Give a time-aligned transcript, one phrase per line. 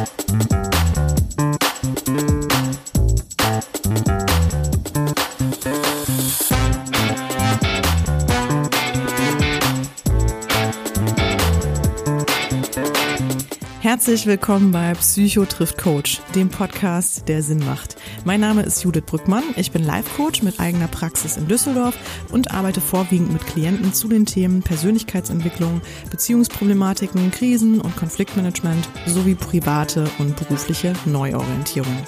[0.00, 0.59] Mm-hmm.
[14.00, 17.96] Herzlich willkommen bei Psycho trifft Coach, dem Podcast, der Sinn macht.
[18.24, 19.42] Mein Name ist Judith Brückmann.
[19.56, 21.94] Ich bin Life-Coach mit eigener Praxis in Düsseldorf
[22.32, 30.08] und arbeite vorwiegend mit Klienten zu den Themen Persönlichkeitsentwicklung, Beziehungsproblematiken, Krisen und Konfliktmanagement sowie private
[30.18, 31.98] und berufliche Neuorientierung.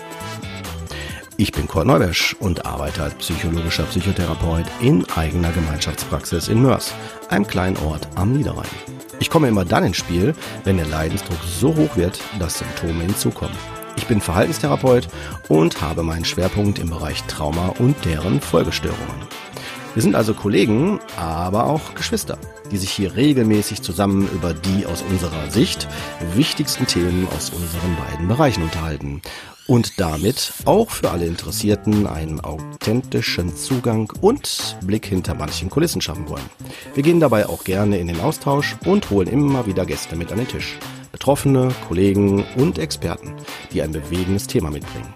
[1.37, 6.95] Ich bin Kurt Neubersch und arbeite als psychologischer Psychotherapeut in eigener Gemeinschaftspraxis in Mörs,
[7.29, 9.02] einem kleinen Ort am Niederrhein.
[9.21, 10.35] Ich komme immer dann ins Spiel,
[10.65, 13.57] wenn der Leidensdruck so hoch wird, dass Symptome hinzukommen.
[13.97, 15.09] Ich bin Verhaltenstherapeut
[15.49, 19.27] und habe meinen Schwerpunkt im Bereich Trauma und deren Folgestörungen.
[19.95, 22.39] Wir sind also Kollegen, aber auch Geschwister,
[22.71, 25.87] die sich hier regelmäßig zusammen über die aus unserer Sicht
[26.35, 29.21] wichtigsten Themen aus unseren beiden Bereichen unterhalten
[29.67, 36.27] und damit auch für alle Interessierten einen authentischen Zugang und Blick hinter manchen Kulissen schaffen
[36.27, 36.49] wollen.
[36.95, 40.39] Wir gehen dabei auch gerne in den Austausch und holen immer wieder Gäste mit an
[40.39, 40.79] den Tisch.
[41.13, 43.35] Betroffene, Kollegen und Experten,
[43.73, 45.13] die ein bewegendes Thema mitbringen.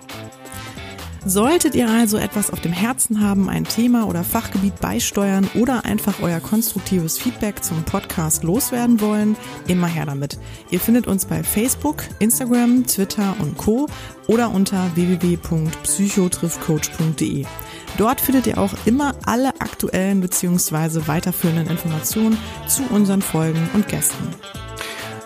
[1.29, 6.23] Solltet ihr also etwas auf dem Herzen haben, ein Thema oder Fachgebiet beisteuern oder einfach
[6.23, 9.35] euer konstruktives Feedback zum Podcast loswerden wollen,
[9.67, 10.39] immer her damit.
[10.71, 13.89] Ihr findet uns bei Facebook, Instagram, Twitter und Co.
[14.29, 17.45] oder unter www.psychotriffcoach.de.
[17.99, 21.09] Dort findet ihr auch immer alle aktuellen bzw.
[21.09, 22.39] weiterführenden Informationen
[22.69, 24.29] zu unseren Folgen und Gästen.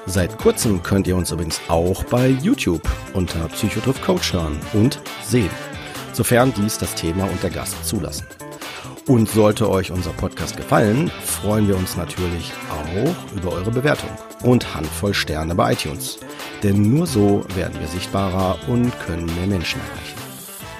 [0.06, 5.50] Seit kurzem könnt ihr uns übrigens auch bei YouTube unter Psychotriff Coach hören und sehen
[6.12, 8.26] sofern dies das Thema und der Gast zulassen.
[9.06, 14.10] Und sollte euch unser Podcast gefallen, freuen wir uns natürlich auch über eure Bewertung
[14.42, 16.18] und Handvoll Sterne bei iTunes.
[16.62, 20.19] Denn nur so werden wir sichtbarer und können mehr Menschen erreichen.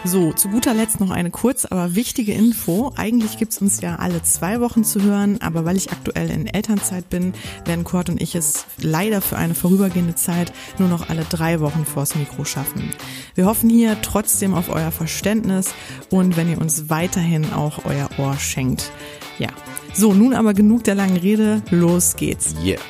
[0.03, 2.91] So, zu guter Letzt noch eine kurz, aber wichtige Info.
[2.97, 7.11] Eigentlich gibt's uns ja alle zwei Wochen zu hören, aber weil ich aktuell in Elternzeit
[7.11, 7.35] bin,
[7.67, 11.85] werden Kurt und ich es leider für eine vorübergehende Zeit nur noch alle drei Wochen
[11.85, 12.91] vors Mikro schaffen.
[13.35, 15.75] Wir hoffen hier trotzdem auf euer Verständnis
[16.09, 18.91] und wenn ihr uns weiterhin auch euer Ohr schenkt.
[19.39, 19.51] Ja,
[19.93, 22.55] so, nun aber genug der langen Rede, los geht's.
[22.65, 22.81] Yeah.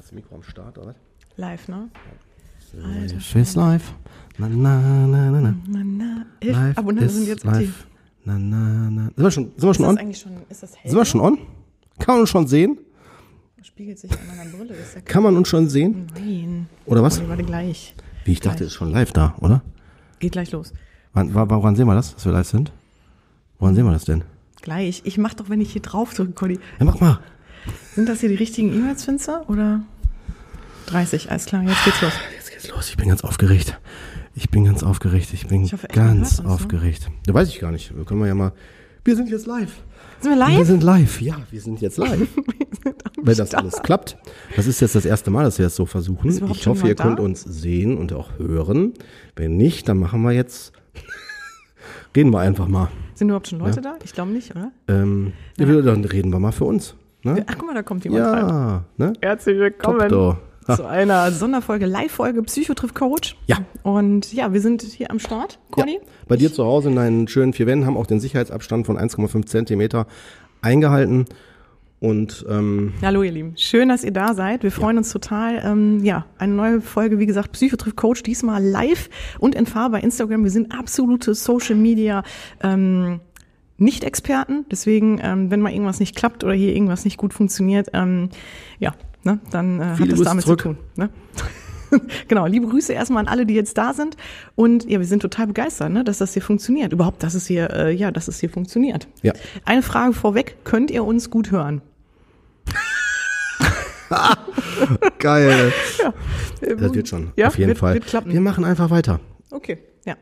[0.00, 0.96] Das Mikro am Start, oder?
[1.36, 1.88] Live, ne?
[2.82, 3.20] Alter.
[3.20, 3.94] Scheiß live.
[4.38, 5.54] Na, na, na, na, na.
[5.66, 7.54] Na, na, elf Live Abonnenten ist sind jetzt live.
[7.56, 7.86] aktiv.
[8.24, 9.02] Na, na, na.
[9.06, 9.98] Sind wir schon, sind wir Ist schon das on?
[9.98, 10.90] eigentlich schon, ist das hell?
[10.90, 11.38] Sind wir schon on?
[11.98, 12.78] Kann man uns schon sehen?
[13.62, 14.74] Spiegelt sich an meiner Brille.
[14.74, 16.06] Ist ja Kann man uns schon sehen?
[16.14, 16.66] Nein.
[16.86, 17.18] Oder was?
[17.18, 17.94] Warte, warte gleich.
[18.24, 18.68] Wie ich dachte, Gleich.
[18.68, 19.62] ist schon live da, oder?
[20.20, 20.72] Geht gleich los.
[21.12, 22.72] Wann, wa- woran sehen wir das, dass wir live sind?
[23.58, 24.22] Woran sehen wir das denn?
[24.62, 25.02] Gleich.
[25.04, 26.58] Ich mach doch, wenn ich hier drauf drücke, Conny.
[26.78, 27.18] Ja, mach mal.
[27.94, 29.32] Sind das hier die richtigen E-Mails, findest du?
[29.48, 29.80] Oder
[30.86, 31.30] 30?
[31.30, 32.12] Alles klar, jetzt geht's los.
[32.36, 32.88] Jetzt geht's los.
[32.90, 33.78] Ich bin ganz aufgeregt.
[34.38, 35.30] Ich bin ganz aufgeregt.
[35.32, 36.48] Ich bin Ich hoffe ganz ne?
[36.48, 37.10] aufgeregt.
[37.26, 37.96] Da weiß ich gar nicht.
[37.96, 38.52] Wir können wir ja mal.
[39.04, 39.82] Wir sind jetzt live.
[40.20, 40.66] Sind wir Wir live?
[40.66, 41.20] sind live.
[41.20, 42.28] Ja, wir sind jetzt live.
[43.20, 44.16] Wenn das alles klappt.
[44.54, 46.30] Das ist jetzt das erste Mal, dass wir es so versuchen.
[46.52, 47.22] Ich hoffe, ihr jemand könnt da?
[47.24, 48.94] uns sehen und auch hören.
[49.34, 50.72] Wenn nicht, dann machen wir jetzt.
[52.14, 52.90] Reden wir einfach mal.
[53.14, 53.96] Sind überhaupt schon Leute da?
[54.04, 54.70] Ich glaube nicht, oder?
[54.86, 55.66] Ähm, ja.
[55.66, 56.94] Dann reden wir mal für uns.
[57.24, 57.44] Ne?
[57.44, 58.48] Ach, guck mal, da kommt jemand rein.
[58.48, 59.12] Ja, ne?
[59.20, 60.38] Herzlich willkommen Top.
[60.76, 63.36] zu einer Sonderfolge, Live-Folge Psychotriff Coach.
[63.46, 63.58] Ja.
[63.82, 65.94] Und ja, wir sind hier am Start, Conny.
[65.94, 66.00] Ja.
[66.26, 69.46] Bei dir zu Hause in deinen schönen vier Wänden haben auch den Sicherheitsabstand von 1,5
[69.46, 70.06] Zentimeter
[70.60, 71.24] eingehalten.
[72.00, 74.62] Und ähm, Hallo ihr Lieben, schön, dass ihr da seid.
[74.62, 75.60] Wir freuen uns total.
[75.64, 80.00] Ähm, ja, eine neue Folge, wie gesagt, Psychotriff Coach, diesmal live und in Farbe bei
[80.00, 80.44] Instagram.
[80.44, 82.22] Wir sind absolute Social Media
[82.62, 83.18] ähm,
[83.78, 84.64] Nicht-Experten.
[84.70, 88.28] Deswegen, ähm, wenn mal irgendwas nicht klappt oder hier irgendwas nicht gut funktioniert, ähm,
[88.78, 88.94] ja,
[89.28, 90.60] ne, dann äh, hat das damit zurück.
[90.60, 90.78] zu tun.
[90.96, 91.10] Ne?
[92.28, 94.16] genau, liebe Grüße erstmal an alle, die jetzt da sind.
[94.54, 96.92] Und ja, wir sind total begeistert, ne, dass das hier funktioniert.
[96.92, 99.08] Überhaupt, dass es hier, äh, ja, dass es hier funktioniert.
[99.22, 99.32] Ja.
[99.64, 101.80] Eine Frage vorweg, könnt ihr uns gut hören?
[105.18, 105.72] geil.
[106.02, 106.14] Ja.
[106.76, 107.94] Das wird schon, Ja, auf jeden wird, Fall.
[107.94, 108.32] Wird klappen.
[108.32, 109.20] Wir machen einfach weiter.
[109.50, 110.16] Okay, ja.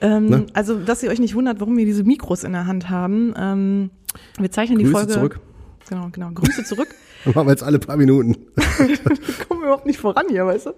[0.00, 0.46] Ähm, Ne?
[0.52, 3.34] Also, dass ihr euch nicht wundert, warum wir diese Mikros in der Hand haben.
[3.36, 3.90] Ähm,
[4.38, 5.12] wir zeichnen die Grüße Folge.
[5.12, 5.40] zurück.
[5.88, 6.30] Genau, genau.
[6.32, 6.88] Grüße zurück.
[7.34, 8.36] Machen wir jetzt alle paar Minuten.
[8.54, 10.74] wir kommen überhaupt nicht voran hier, weißt du?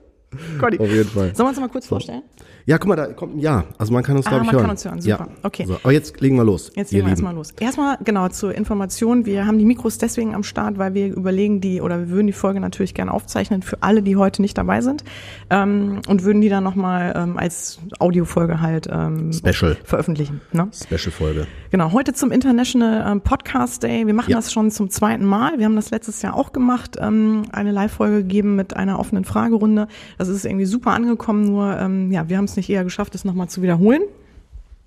[0.61, 0.79] Conny.
[0.79, 1.35] Auf jeden Fall.
[1.35, 2.23] Sollen wir uns mal kurz vorstellen?
[2.67, 3.65] Ja, guck mal, da kommt ein Ja.
[3.79, 4.63] Also man kann uns, Ah, glaube ich, man hören.
[4.65, 5.27] kann uns hören, super.
[5.31, 5.37] Ja.
[5.43, 5.65] Okay.
[5.67, 6.71] So, aber jetzt legen wir los.
[6.75, 7.53] Jetzt legen wir erstmal los.
[7.59, 9.25] Erstmal, genau, zur Information.
[9.25, 12.35] Wir haben die Mikros deswegen am Start, weil wir überlegen, die, oder wir würden die
[12.35, 15.03] Folge natürlich gerne aufzeichnen für alle, die heute nicht dabei sind.
[15.49, 19.79] Ähm, und würden die dann nochmal ähm, als Audiofolge halt ähm, Special.
[19.85, 20.43] veröffentlichen.
[20.53, 20.69] Ne?
[20.75, 21.47] Special-Folge.
[21.71, 24.07] Genau, heute zum International ähm, Podcast Day.
[24.07, 24.37] Wir machen Ja.
[24.37, 25.59] das schon zum zweiten Mal.
[25.59, 29.89] Wir haben das letztes Jahr auch gemacht, ähm, eine Live-Folge gegeben mit einer offenen Fragerunde.
[30.19, 33.25] Das ist irgendwie super angekommen, nur ähm, ja, wir haben es nicht eher geschafft, es
[33.25, 34.03] nochmal zu wiederholen.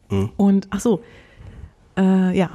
[0.10, 0.30] Mhm.
[0.38, 1.02] Und ach so,
[1.98, 2.52] äh, ja.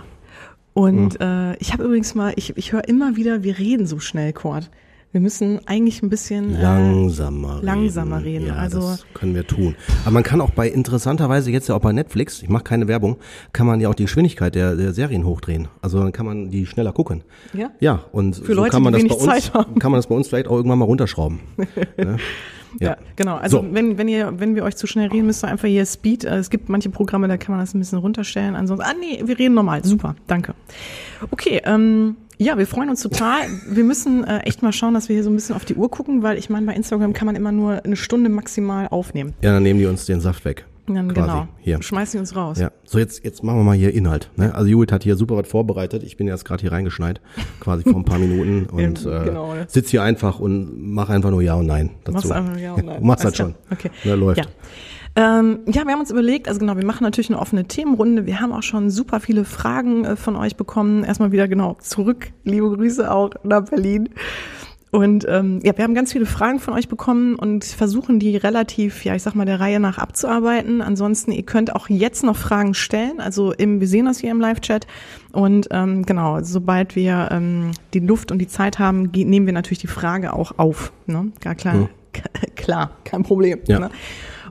[0.74, 1.26] Und mhm.
[1.26, 4.70] äh, ich habe übrigens mal, ich, ich höre immer wieder, wir reden so schnell, Cord.
[5.16, 8.44] Wir müssen eigentlich ein bisschen langsamer, äh, langsamer reden.
[8.44, 8.46] reden.
[8.48, 9.74] Ja, also das können wir tun.
[10.04, 13.16] Aber man kann auch bei interessanterweise jetzt ja auch bei Netflix, ich mache keine Werbung,
[13.54, 15.68] kann man ja auch die Geschwindigkeit der, der Serien hochdrehen.
[15.80, 17.22] Also dann kann man die schneller gucken.
[17.54, 17.70] Ja.
[17.80, 18.04] Ja.
[18.12, 20.28] Und Für so Leute, kann man die das bei uns, kann man das bei uns
[20.28, 21.40] vielleicht auch irgendwann mal runterschrauben.
[21.96, 22.18] ne?
[22.80, 22.90] Ja.
[22.90, 23.36] ja, genau.
[23.36, 23.66] Also so.
[23.72, 26.24] wenn, wenn ihr, wenn wir euch zu schnell reden, müsst ihr einfach hier Speed.
[26.24, 28.54] Äh, es gibt manche Programme, da kann man das ein bisschen runterstellen.
[28.54, 29.84] Ansonsten, ah nee, wir reden normal.
[29.84, 30.54] Super, danke.
[31.30, 33.46] Okay, ähm, ja, wir freuen uns total.
[33.68, 35.90] Wir müssen äh, echt mal schauen, dass wir hier so ein bisschen auf die Uhr
[35.90, 39.32] gucken, weil ich meine, bei Instagram kann man immer nur eine Stunde maximal aufnehmen.
[39.40, 40.66] Ja, dann nehmen die uns den Saft weg.
[40.86, 41.30] Dann quasi.
[41.30, 41.48] genau.
[41.58, 41.82] Hier.
[41.82, 42.58] Schmeißen die uns raus.
[42.58, 42.70] Ja.
[42.84, 44.30] So, jetzt, jetzt machen wir mal hier Inhalt.
[44.36, 44.54] Ne?
[44.54, 46.02] Also Judith hat hier super was vorbereitet.
[46.02, 47.20] Ich bin jetzt gerade hier reingeschneit,
[47.60, 51.30] quasi vor ein paar Minuten und ja, genau, äh, sitz hier einfach und mach einfach
[51.30, 52.28] nur Ja und Nein dazu.
[52.28, 53.02] Machst einfach Ja und Nein.
[53.02, 53.54] Machst das schon.
[53.70, 53.90] Okay.
[54.04, 54.38] Ne, läuft.
[54.38, 54.46] Ja.
[55.18, 58.26] Ähm, ja, wir haben uns überlegt, also genau, wir machen natürlich eine offene Themenrunde.
[58.26, 61.04] Wir haben auch schon super viele Fragen äh, von euch bekommen.
[61.04, 62.32] Erstmal wieder genau zurück.
[62.44, 64.10] Liebe Grüße auch nach Berlin.
[64.92, 69.04] Und ähm, ja, wir haben ganz viele Fragen von euch bekommen und versuchen die relativ,
[69.04, 70.80] ja, ich sag mal, der Reihe nach abzuarbeiten.
[70.80, 73.20] Ansonsten, ihr könnt auch jetzt noch Fragen stellen.
[73.20, 74.86] Also im, wir sehen das hier im Live-Chat.
[75.32, 79.80] Und ähm, genau, sobald wir ähm, die Luft und die Zeit haben, nehmen wir natürlich
[79.80, 80.92] die Frage auch auf.
[81.06, 81.32] Ne?
[81.40, 81.88] Gar klar, hm.
[82.54, 83.58] klar, kein Problem.
[83.66, 83.80] Ja.
[83.80, 83.90] Ne?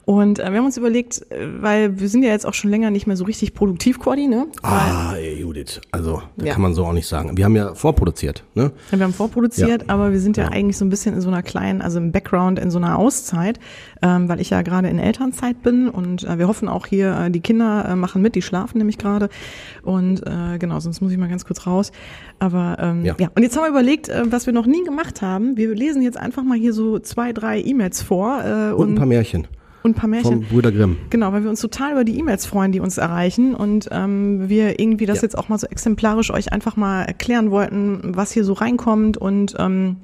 [0.05, 2.91] Und äh, wir haben uns überlegt, äh, weil wir sind ja jetzt auch schon länger
[2.91, 4.45] nicht mehr so richtig produktiv, Cordi, ne?
[4.61, 6.53] Ah, ey, Judith, also da ja.
[6.53, 7.35] kann man so auch nicht sagen.
[7.37, 8.71] Wir haben ja vorproduziert, ne?
[8.91, 9.89] Ja, wir haben vorproduziert, ja.
[9.89, 12.11] aber wir sind ja, ja, eigentlich so ein bisschen in so einer kleinen, also im
[12.11, 13.59] Background, in so einer Auszeit,
[14.03, 17.31] ähm, weil ich ja gerade in Elternzeit bin und äh, wir hoffen auch hier, äh,
[17.31, 19.29] die Kinder äh, machen mit, die schlafen nämlich gerade.
[19.81, 21.91] Und äh, genau, sonst muss ich mal ganz kurz raus.
[22.37, 23.15] Aber ähm, ja.
[23.17, 23.29] ja.
[23.33, 25.57] Und jetzt haben wir überlegt, äh, was wir noch nie gemacht haben.
[25.57, 28.43] Wir lesen jetzt einfach mal hier so zwei, drei E-Mails vor.
[28.43, 29.47] Äh, und, und ein paar Märchen
[29.85, 30.41] und ein paar Märchen.
[30.41, 30.97] Von Brüder Grimm.
[31.11, 34.79] Genau, weil wir uns total über die E-Mails freuen, die uns erreichen und ähm, wir
[34.79, 35.23] irgendwie das ja.
[35.23, 39.55] jetzt auch mal so exemplarisch euch einfach mal erklären wollten, was hier so reinkommt und
[39.59, 39.97] ähm,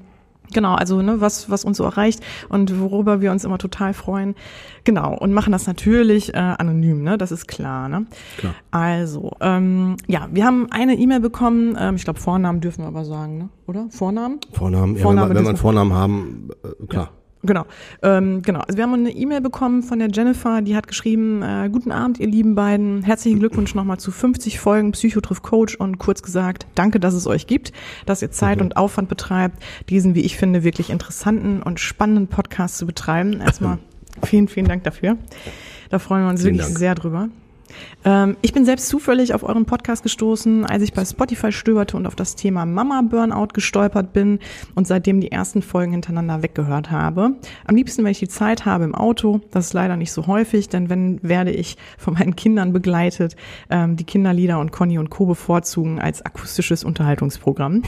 [0.52, 2.20] Genau, also ne, was, was uns so erreicht
[2.50, 4.34] und worüber wir uns immer total freuen.
[4.84, 7.16] Genau, und machen das natürlich äh, anonym, ne?
[7.16, 8.04] Das ist klar, ne?
[8.36, 8.54] Klar.
[8.70, 13.06] Also, ähm, ja, wir haben eine E-Mail bekommen, ähm, ich glaube Vornamen dürfen wir aber
[13.06, 13.48] sagen, ne?
[13.66, 13.86] Oder?
[13.88, 14.40] Vornamen?
[14.52, 17.04] Vornamen, ja, Vornamen, wenn, man, wenn man Vornamen haben, äh, klar.
[17.04, 17.21] Ja.
[17.44, 17.66] Genau,
[18.02, 18.60] ähm, genau.
[18.60, 22.20] Also wir haben eine E-Mail bekommen von der Jennifer, die hat geschrieben, äh, guten Abend,
[22.20, 23.02] ihr lieben beiden.
[23.02, 27.48] Herzlichen Glückwunsch nochmal zu 50 Folgen Psychotriff Coach und kurz gesagt, danke, dass es euch
[27.48, 27.72] gibt,
[28.06, 28.66] dass ihr Zeit mhm.
[28.66, 33.40] und Aufwand betreibt, diesen, wie ich finde, wirklich interessanten und spannenden Podcast zu betreiben.
[33.40, 33.78] Erstmal
[34.24, 35.16] vielen, vielen Dank dafür.
[35.90, 36.78] Da freuen wir uns vielen wirklich Dank.
[36.78, 37.28] sehr drüber.
[38.04, 42.06] Ähm, ich bin selbst zufällig auf euren Podcast gestoßen, als ich bei Spotify stöberte und
[42.06, 44.38] auf das Thema Mama Burnout gestolpert bin
[44.74, 47.36] und seitdem die ersten Folgen hintereinander weggehört habe.
[47.66, 49.40] Am liebsten, wenn ich die Zeit habe im Auto.
[49.50, 53.36] Das ist leider nicht so häufig, denn wenn werde ich von meinen Kindern begleitet,
[53.70, 55.26] ähm, die Kinderlieder und Conny und Co.
[55.26, 57.82] bevorzugen als akustisches Unterhaltungsprogramm.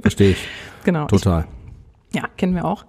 [0.00, 0.48] Verstehe ich.
[0.84, 1.06] Genau.
[1.06, 1.40] Total.
[1.40, 1.57] Ich,
[2.14, 2.86] ja, kennen wir auch.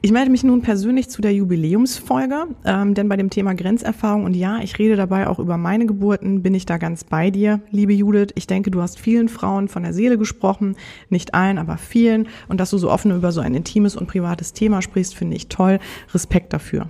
[0.00, 4.34] Ich melde mich nun persönlich zu der Jubiläumsfolge, ähm, denn bei dem Thema Grenzerfahrung und
[4.34, 7.92] ja, ich rede dabei auch über meine Geburten, bin ich da ganz bei dir, liebe
[7.92, 8.32] Judith.
[8.34, 10.76] Ich denke, du hast vielen Frauen von der Seele gesprochen,
[11.10, 12.28] nicht allen, aber vielen.
[12.48, 15.48] Und dass du so offen über so ein intimes und privates Thema sprichst, finde ich
[15.48, 15.78] toll.
[16.14, 16.88] Respekt dafür.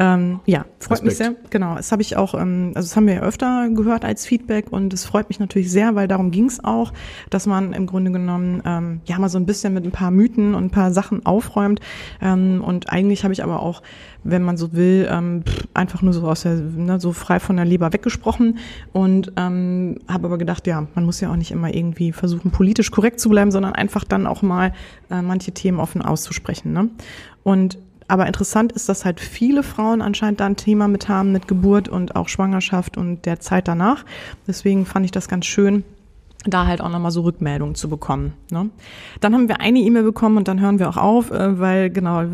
[0.00, 1.04] Ähm, ja, freut Respekt.
[1.04, 1.34] mich sehr.
[1.50, 4.66] Genau, das habe ich auch, ähm, also das haben wir ja öfter gehört als Feedback
[4.70, 6.92] und es freut mich natürlich sehr, weil darum ging es auch,
[7.30, 10.54] dass man im Grunde genommen ähm, ja mal so ein bisschen mit ein paar Mythen
[10.54, 11.80] und ein paar Sachen aufräumt.
[12.22, 13.82] Ähm, und eigentlich habe ich aber auch,
[14.22, 15.42] wenn man so will, ähm,
[15.74, 18.58] einfach nur so aus der, ne, so frei von der Leber weggesprochen
[18.92, 22.92] und ähm, habe aber gedacht, ja, man muss ja auch nicht immer irgendwie versuchen, politisch
[22.92, 24.72] korrekt zu bleiben, sondern einfach dann auch mal
[25.10, 26.72] äh, manche Themen offen auszusprechen.
[26.72, 26.90] Ne?
[27.42, 31.46] Und aber interessant ist, dass halt viele Frauen anscheinend da ein Thema mit haben, mit
[31.46, 34.04] Geburt und auch Schwangerschaft und der Zeit danach.
[34.46, 35.84] Deswegen fand ich das ganz schön,
[36.44, 38.32] da halt auch nochmal so Rückmeldungen zu bekommen.
[38.50, 38.70] Ne?
[39.20, 42.24] Dann haben wir eine E-Mail bekommen und dann hören wir auch auf, äh, weil genau,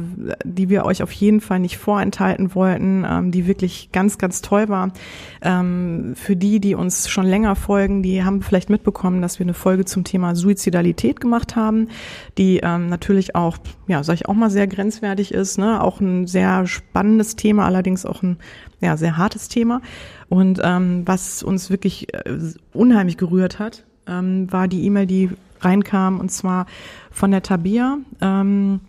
[0.44, 4.68] die wir euch auf jeden Fall nicht vorenthalten wollten, ähm, die wirklich ganz, ganz toll
[4.68, 4.92] war.
[5.40, 9.54] Ähm, für die, die uns schon länger folgen, die haben vielleicht mitbekommen, dass wir eine
[9.54, 11.88] Folge zum Thema Suizidalität gemacht haben,
[12.36, 13.56] die ähm, natürlich auch,
[13.86, 15.82] ja, sag ich auch mal, sehr grenzwertig ist, ne?
[15.82, 18.36] auch ein sehr spannendes Thema, allerdings auch ein
[18.80, 19.80] ja, sehr hartes Thema.
[20.34, 22.36] Und ähm, was uns wirklich äh,
[22.72, 26.66] unheimlich gerührt hat, ähm, war die E-Mail, die reinkam, und zwar
[27.12, 27.98] von der Tabia.
[28.20, 28.80] Ähm,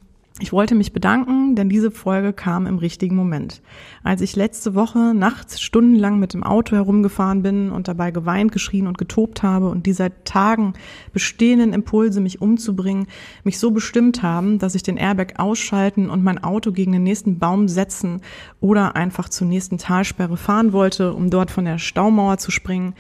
[0.42, 3.62] Ich wollte mich bedanken, denn diese Folge kam im richtigen Moment.
[4.04, 8.88] Als ich letzte Woche nachts stundenlang mit dem Auto herumgefahren bin und dabei geweint, geschrien
[8.88, 10.74] und getobt habe und die seit Tagen
[11.14, 13.08] bestehenden Impulse, mich umzubringen,
[13.46, 17.40] mich so bestimmt haben, dass ich den Airbag ausschalten und mein Auto gegen den nächsten
[17.40, 18.20] Baum setzen
[18.60, 22.94] oder einfach zur nächsten Talsperre fahren wollte, um dort von der Staumauer zu springen,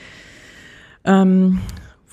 [1.03, 1.59] ähm,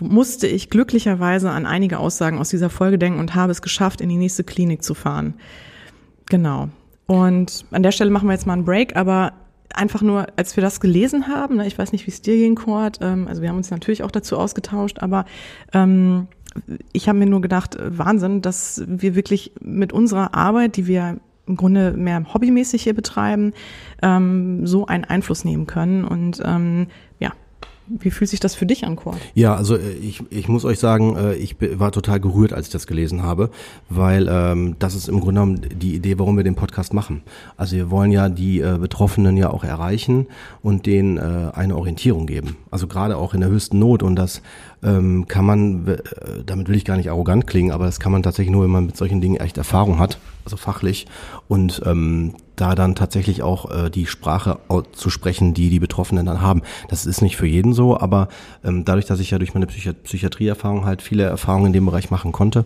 [0.02, 4.08] musste ich glücklicherweise an einige Aussagen aus dieser Folge denken und habe es geschafft, in
[4.08, 5.34] die nächste Klinik zu fahren.
[6.26, 6.68] Genau.
[7.06, 9.32] Und an der Stelle machen wir jetzt mal einen Break, aber
[9.74, 12.54] einfach nur, als wir das gelesen haben, ne, ich weiß nicht, wie es dir ging,
[12.54, 15.24] Kurt, ähm, also wir haben uns natürlich auch dazu ausgetauscht, aber
[15.72, 16.28] ähm,
[16.92, 21.18] ich habe mir nur gedacht, äh, Wahnsinn, dass wir wirklich mit unserer Arbeit, die wir
[21.46, 23.52] im Grunde mehr hobbymäßig hier betreiben,
[24.00, 26.04] ähm, so einen Einfluss nehmen können.
[26.04, 26.86] Und ähm,
[27.18, 27.32] ja,
[28.00, 29.16] wie fühlt sich das für dich an, Kurt?
[29.34, 32.72] Ja, also äh, ich, ich muss euch sagen, äh, ich war total gerührt, als ich
[32.72, 33.50] das gelesen habe,
[33.88, 37.22] weil ähm, das ist im Grunde genommen die Idee, warum wir den Podcast machen.
[37.56, 40.26] Also wir wollen ja die äh, Betroffenen ja auch erreichen
[40.62, 42.56] und denen äh, eine Orientierung geben.
[42.70, 44.42] Also gerade auch in der höchsten Not und das
[44.82, 45.98] ähm, kann man, äh,
[46.44, 48.86] damit will ich gar nicht arrogant klingen, aber das kann man tatsächlich nur, wenn man
[48.86, 51.06] mit solchen Dingen echt Erfahrung hat, also fachlich
[51.48, 54.58] und ähm, da dann tatsächlich auch äh, die Sprache
[54.92, 56.62] zu sprechen, die die Betroffenen dann haben.
[56.88, 58.28] Das ist nicht für jeden so, aber
[58.64, 62.10] ähm, dadurch, dass ich ja durch meine Psychi Psychiatrieerfahrung halt viele Erfahrungen in dem Bereich
[62.10, 62.64] machen konnte,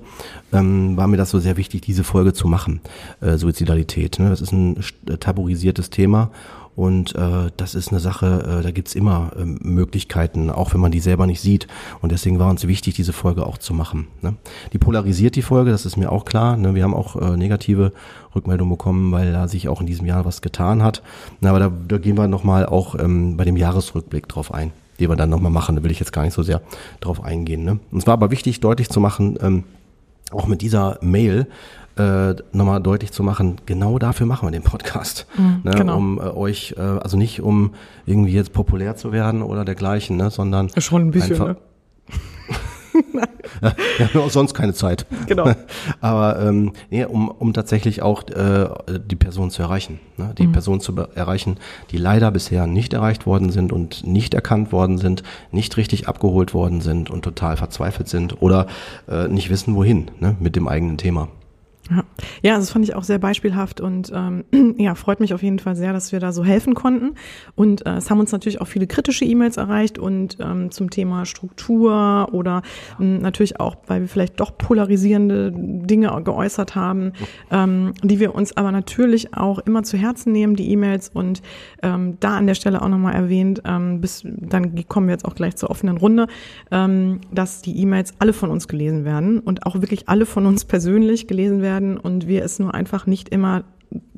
[0.52, 2.80] ähm, war mir das so sehr wichtig, diese Folge zu machen.
[3.20, 4.18] Äh, Suizidalität.
[4.18, 4.28] Ne?
[4.28, 4.82] Das ist ein
[5.20, 6.30] tabuisiertes Thema
[6.76, 10.92] und äh, das ist eine Sache, äh, da gibt's immer äh, Möglichkeiten, auch wenn man
[10.92, 11.66] die selber nicht sieht.
[12.02, 14.08] Und deswegen war uns wichtig, diese Folge auch zu machen.
[14.20, 14.34] Ne?
[14.74, 16.58] Die polarisiert die Folge, das ist mir auch klar.
[16.58, 16.74] Ne?
[16.74, 17.92] Wir haben auch äh, negative
[18.34, 21.02] Rückmeldungen bekommen, weil da sich auch in diesem Jahr was getan hat.
[21.40, 25.08] Na, aber da, da gehen wir nochmal auch ähm, bei dem Jahresrückblick drauf ein, den
[25.08, 25.76] wir dann nochmal machen.
[25.76, 26.60] Da will ich jetzt gar nicht so sehr
[27.00, 27.64] drauf eingehen.
[27.64, 27.80] Ne?
[27.90, 29.64] Und es war aber wichtig, deutlich zu machen, ähm,
[30.30, 31.46] auch mit dieser Mail,
[31.96, 35.26] äh, nochmal deutlich zu machen, genau dafür machen wir den Podcast.
[35.36, 35.96] Mhm, ne, genau.
[35.96, 37.74] Um äh, euch, äh, also nicht um
[38.04, 41.56] irgendwie jetzt populär zu werden oder dergleichen, ne, sondern schon ein bisschen, einfach, ne?
[43.60, 45.06] wir haben auch sonst keine Zeit.
[45.26, 45.50] Genau.
[46.00, 50.00] Aber ähm, nee, um, um tatsächlich auch äh, die Person zu erreichen.
[50.16, 50.34] Ne?
[50.36, 50.52] Die mhm.
[50.52, 51.56] Person zu erreichen,
[51.90, 56.54] die leider bisher nicht erreicht worden sind und nicht erkannt worden sind, nicht richtig abgeholt
[56.54, 58.66] worden sind und total verzweifelt sind oder
[59.08, 60.36] äh, nicht wissen, wohin ne?
[60.40, 61.28] mit dem eigenen Thema.
[61.90, 62.04] Ja.
[62.42, 64.44] ja, also das fand ich auch sehr beispielhaft und ähm,
[64.78, 67.14] ja, freut mich auf jeden Fall sehr, dass wir da so helfen konnten.
[67.54, 71.26] Und äh, es haben uns natürlich auch viele kritische E-Mails erreicht und ähm, zum Thema
[71.26, 72.62] Struktur oder
[73.00, 77.12] ähm, natürlich auch, weil wir vielleicht doch polarisierende Dinge geäußert haben,
[77.50, 81.42] ähm, die wir uns aber natürlich auch immer zu Herzen nehmen, die E-Mails und
[81.82, 85.34] ähm, da an der Stelle auch nochmal erwähnt, ähm, bis dann kommen wir jetzt auch
[85.34, 86.26] gleich zur offenen Runde,
[86.72, 90.64] ähm, dass die E-Mails alle von uns gelesen werden und auch wirklich alle von uns
[90.76, 93.64] persönlich gelesen werden werden und wir es nur einfach nicht immer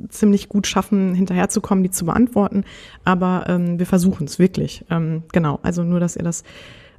[0.08, 2.64] ziemlich gut schaffen, hinterherzukommen, die zu beantworten.
[3.04, 4.84] Aber ähm, wir versuchen es wirklich.
[4.90, 6.44] Ähm, genau, also nur, dass ihr das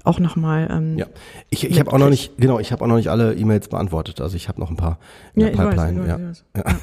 [0.04, 0.70] auch nochmal.
[0.72, 1.08] Ähm, ja,
[1.50, 4.22] ich, ich habe auch noch nicht, genau, ich habe auch noch nicht alle E-Mails beantwortet.
[4.22, 5.00] Also ich habe noch ein paar
[5.34, 6.02] in ja, der Pipeline.
[6.02, 6.62] Weiß, weiß, ja.
[6.62, 6.78] ja.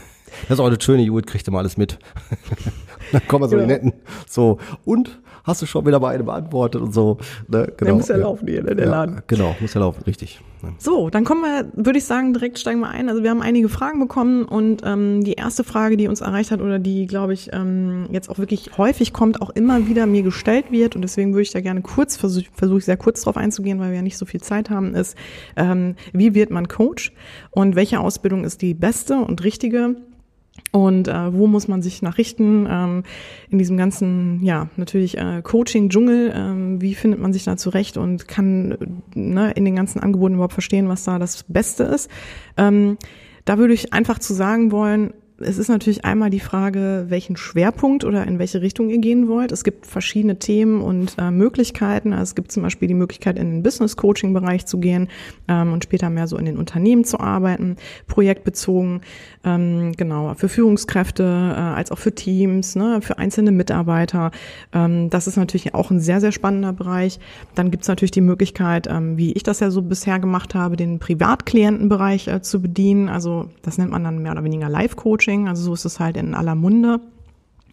[0.48, 1.98] Das ist auch das Schöne, Judith kriegt immer alles mit.
[3.12, 3.68] dann kommen wir so genau.
[3.68, 3.92] die netten.
[4.28, 7.18] So, und hast du schon wieder bei einem beantwortet und so.
[7.48, 7.72] Ne?
[7.76, 7.84] Genau.
[7.84, 9.22] Der muss ja laufen hier, ne, der ja, Laden.
[9.26, 10.40] Genau, muss ja laufen, richtig.
[10.78, 13.08] So, dann kommen wir, würde ich sagen, direkt steigen wir ein.
[13.08, 16.60] Also wir haben einige Fragen bekommen und ähm, die erste Frage, die uns erreicht hat
[16.60, 20.72] oder die, glaube ich, ähm, jetzt auch wirklich häufig kommt, auch immer wieder mir gestellt
[20.72, 23.78] wird und deswegen würde ich da gerne kurz, versuche versuch ich sehr kurz drauf einzugehen,
[23.78, 25.16] weil wir ja nicht so viel Zeit haben, ist,
[25.56, 27.12] ähm, wie wird man Coach
[27.50, 29.96] und welche Ausbildung ist die beste und richtige?
[30.72, 33.02] Und äh, wo muss man sich nachrichten ähm,
[33.50, 36.32] in diesem ganzen, ja, natürlich äh, Coaching-Dschungel?
[36.34, 40.34] Ähm, wie findet man sich da zurecht und kann äh, ne, in den ganzen Angeboten
[40.34, 42.10] überhaupt verstehen, was da das Beste ist?
[42.56, 42.98] Ähm,
[43.44, 48.04] da würde ich einfach zu sagen wollen, es ist natürlich einmal die Frage, welchen Schwerpunkt
[48.04, 49.52] oder in welche Richtung ihr gehen wollt.
[49.52, 52.14] Es gibt verschiedene Themen und äh, Möglichkeiten.
[52.14, 55.08] Also es gibt zum Beispiel die Möglichkeit, in den Business-Coaching-Bereich zu gehen
[55.46, 57.76] ähm, und später mehr so in den Unternehmen zu arbeiten,
[58.06, 59.02] projektbezogen,
[59.44, 64.30] ähm, genau, für Führungskräfte äh, als auch für Teams, ne, für einzelne Mitarbeiter.
[64.72, 67.18] Ähm, das ist natürlich auch ein sehr, sehr spannender Bereich.
[67.54, 70.76] Dann gibt es natürlich die Möglichkeit, ähm, wie ich das ja so bisher gemacht habe,
[70.76, 73.10] den Privatklientenbereich äh, zu bedienen.
[73.10, 75.25] Also das nennt man dann mehr oder weniger Live-Coaching.
[75.48, 77.00] Also so ist es halt in aller Munde.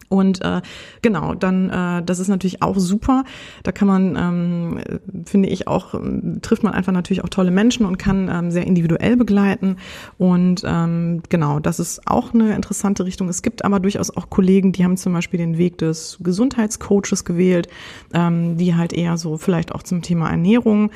[0.08, 0.60] Und äh,
[1.02, 3.24] genau, dann äh, das ist natürlich auch super.
[3.62, 4.78] Da kann man, ähm,
[5.24, 8.66] finde ich auch, ähm, trifft man einfach natürlich auch tolle Menschen und kann ähm, sehr
[8.66, 9.76] individuell begleiten.
[10.18, 13.28] Und ähm, genau, das ist auch eine interessante Richtung.
[13.28, 17.68] Es gibt aber durchaus auch Kollegen, die haben zum Beispiel den Weg des Gesundheitscoaches gewählt,
[18.12, 20.90] ähm, die halt eher so vielleicht auch zum Thema Ernährung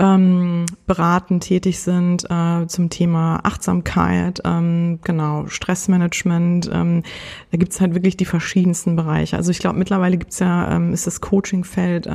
[0.00, 6.70] ähm, beraten tätig sind, äh, zum Thema Achtsamkeit, ähm, genau, Stressmanagement.
[6.72, 7.02] Ähm,
[7.50, 9.36] da gibt's halt wirklich die verschiedensten Bereiche.
[9.36, 12.10] Also ich glaube, mittlerweile gibt's ja, ähm, ist das Coachingfeld äh,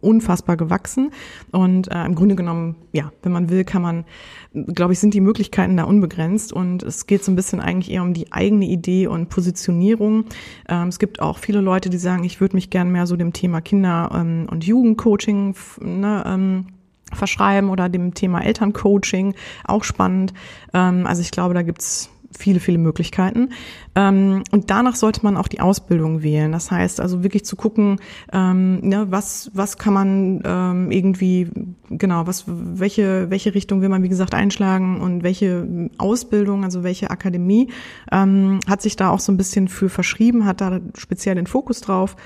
[0.00, 1.10] unfassbar gewachsen.
[1.50, 4.04] Und äh, im Grunde genommen, ja, wenn man will, kann man,
[4.52, 6.52] glaube ich, sind die Möglichkeiten da unbegrenzt.
[6.52, 10.26] Und es geht so ein bisschen eigentlich eher um die eigene Idee und Positionierung.
[10.68, 13.32] Ähm, es gibt auch viele Leute, die sagen, ich würde mich gern mehr so dem
[13.32, 16.66] Thema Kinder- ähm, und Jugendcoaching ne, ähm,
[17.14, 20.34] verschreiben oder dem Thema Elterncoaching, auch spannend.
[20.72, 23.50] Ähm, also ich glaube, da gibt's viele, viele Möglichkeiten.
[23.94, 26.52] Ähm, und danach sollte man auch die Ausbildung wählen.
[26.52, 28.00] Das heißt also wirklich zu gucken,
[28.32, 31.48] ähm, ne, was, was kann man ähm, irgendwie,
[31.90, 37.10] genau, was, welche, welche Richtung will man, wie gesagt, einschlagen und welche Ausbildung, also welche
[37.10, 37.68] Akademie,
[38.10, 42.16] hat sich da auch so ein bisschen für verschrieben, hat da speziell den Fokus drauf.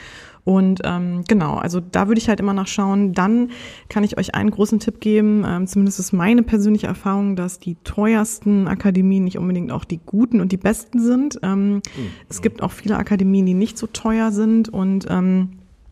[0.48, 3.12] Und ähm, genau, also da würde ich halt immer nachschauen.
[3.12, 3.50] Dann
[3.90, 7.76] kann ich euch einen großen Tipp geben, ähm, zumindest ist meine persönliche Erfahrung, dass die
[7.84, 11.38] teuersten Akademien nicht unbedingt auch die guten und die besten sind.
[11.42, 11.82] Ähm, mhm.
[12.30, 15.50] Es gibt auch viele Akademien, die nicht so teuer sind und ähm,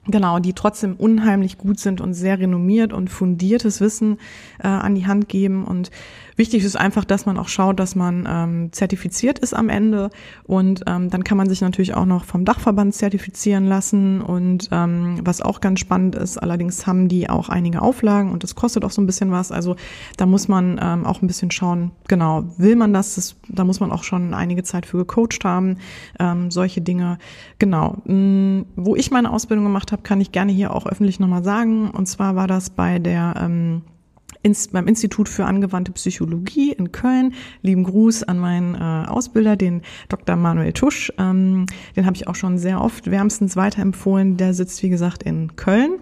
[0.09, 4.19] Genau, die trotzdem unheimlich gut sind und sehr renommiert und fundiertes Wissen
[4.63, 5.65] äh, an die Hand geben.
[5.65, 5.91] Und
[6.37, 10.11] wichtig ist einfach, dass man auch schaut, dass man ähm, zertifiziert ist am Ende.
[10.45, 14.21] Und ähm, dann kann man sich natürlich auch noch vom Dachverband zertifizieren lassen.
[14.21, 18.55] Und ähm, was auch ganz spannend ist, allerdings haben die auch einige Auflagen und das
[18.55, 19.51] kostet auch so ein bisschen was.
[19.51, 19.75] Also
[20.17, 23.17] da muss man ähm, auch ein bisschen schauen, genau, will man das?
[23.17, 25.79] das da muss man auch schon einige Zeit für gecoacht haben.
[26.21, 27.19] Ähm, solche Dinge.
[27.59, 27.97] Genau.
[28.05, 31.43] Mh, wo ich meine Ausbildung gemacht habe, habe, kann ich gerne hier auch öffentlich nochmal
[31.43, 31.91] sagen.
[31.91, 33.83] Und zwar war das bei der ähm,
[34.47, 37.35] ins, beim Institut für angewandte Psychologie in Köln.
[37.63, 40.37] Lieben Gruß an meinen äh, Ausbilder, den Dr.
[40.37, 41.13] Manuel Tusch.
[41.19, 44.37] Ähm, den habe ich auch schon sehr oft wärmstens weiterempfohlen.
[44.37, 45.97] Der sitzt, wie gesagt, in Köln.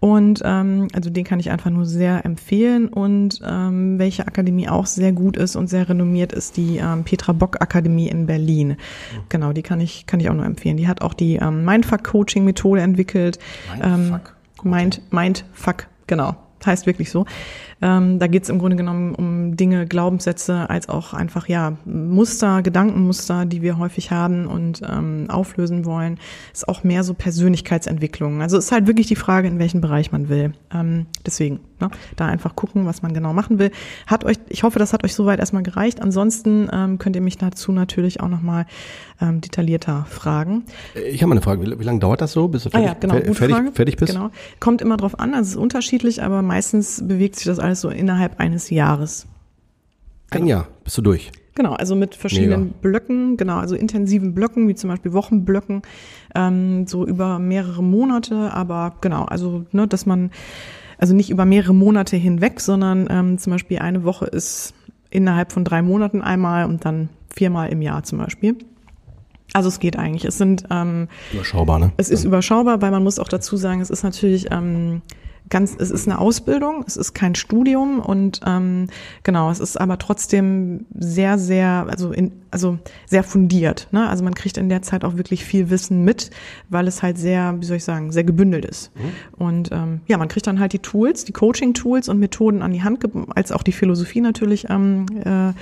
[0.00, 2.88] Und ähm, also den kann ich einfach nur sehr empfehlen.
[2.88, 7.32] Und ähm, welche Akademie auch sehr gut ist und sehr renommiert ist, die ähm, Petra
[7.34, 8.68] Bock Akademie in Berlin.
[8.68, 8.74] Mhm.
[9.28, 10.76] Genau, die kann ich, kann ich auch nur empfehlen.
[10.76, 13.38] Die hat auch die ähm, Mindfuck-Coaching-Methode entwickelt.
[13.78, 14.34] Mindfuck.
[14.64, 16.34] Ähm, Mind, Mindfuck, genau
[16.66, 17.24] heißt wirklich so.
[17.82, 22.62] Ähm, da geht es im Grunde genommen um Dinge, Glaubenssätze, als auch einfach ja Muster,
[22.62, 26.18] Gedankenmuster, die wir häufig haben und ähm, auflösen wollen.
[26.52, 28.40] Ist auch mehr so Persönlichkeitsentwicklung.
[28.40, 30.52] Also ist halt wirklich die Frage, in welchen Bereich man will.
[30.72, 33.70] Ähm, deswegen ne, da einfach gucken, was man genau machen will.
[34.06, 36.00] Hat euch, ich hoffe, das hat euch soweit erstmal gereicht.
[36.00, 38.66] Ansonsten ähm, könnt ihr mich dazu natürlich auch nochmal
[39.20, 40.64] ähm, detaillierter fragen.
[40.94, 41.62] Ich habe mal eine Frage.
[41.62, 44.12] Wie, wie lange dauert das so, bis du fertig, ah ja, genau, fertig, fertig bist?
[44.12, 44.30] Genau.
[44.60, 45.34] Kommt immer drauf an.
[45.34, 49.26] Also es ist unterschiedlich, aber meistens bewegt sich das alles so innerhalb eines Jahres.
[50.30, 50.44] Genau.
[50.44, 51.30] Ein Jahr bist du durch.
[51.54, 52.74] Genau, also mit verschiedenen Mega.
[52.82, 55.82] Blöcken, genau, also intensiven Blöcken, wie zum Beispiel Wochenblöcken,
[56.34, 60.30] ähm, so über mehrere Monate, aber genau, also, ne, dass man,
[60.98, 64.74] also nicht über mehrere Monate hinweg, sondern ähm, zum Beispiel eine Woche ist
[65.08, 68.56] innerhalb von drei Monaten einmal und dann viermal im Jahr zum Beispiel.
[69.54, 70.26] Also es geht eigentlich.
[70.26, 71.92] Es sind ähm, überschaubar, ne?
[71.96, 75.00] Es ist überschaubar, weil man muss auch dazu sagen, es ist natürlich ähm,
[75.48, 78.88] ganz, es ist eine Ausbildung, es ist kein Studium und ähm,
[79.22, 83.88] genau, es ist aber trotzdem sehr, sehr, also in, also sehr fundiert.
[83.92, 84.08] Ne?
[84.08, 86.30] Also man kriegt in der Zeit auch wirklich viel Wissen mit,
[86.68, 88.90] weil es halt sehr, wie soll ich sagen, sehr gebündelt ist.
[88.96, 89.44] Mhm.
[89.44, 92.82] Und ähm, ja, man kriegt dann halt die Tools, die Coaching-Tools und Methoden an die
[92.82, 93.04] Hand,
[93.34, 95.52] als auch die Philosophie natürlich ähm, äh,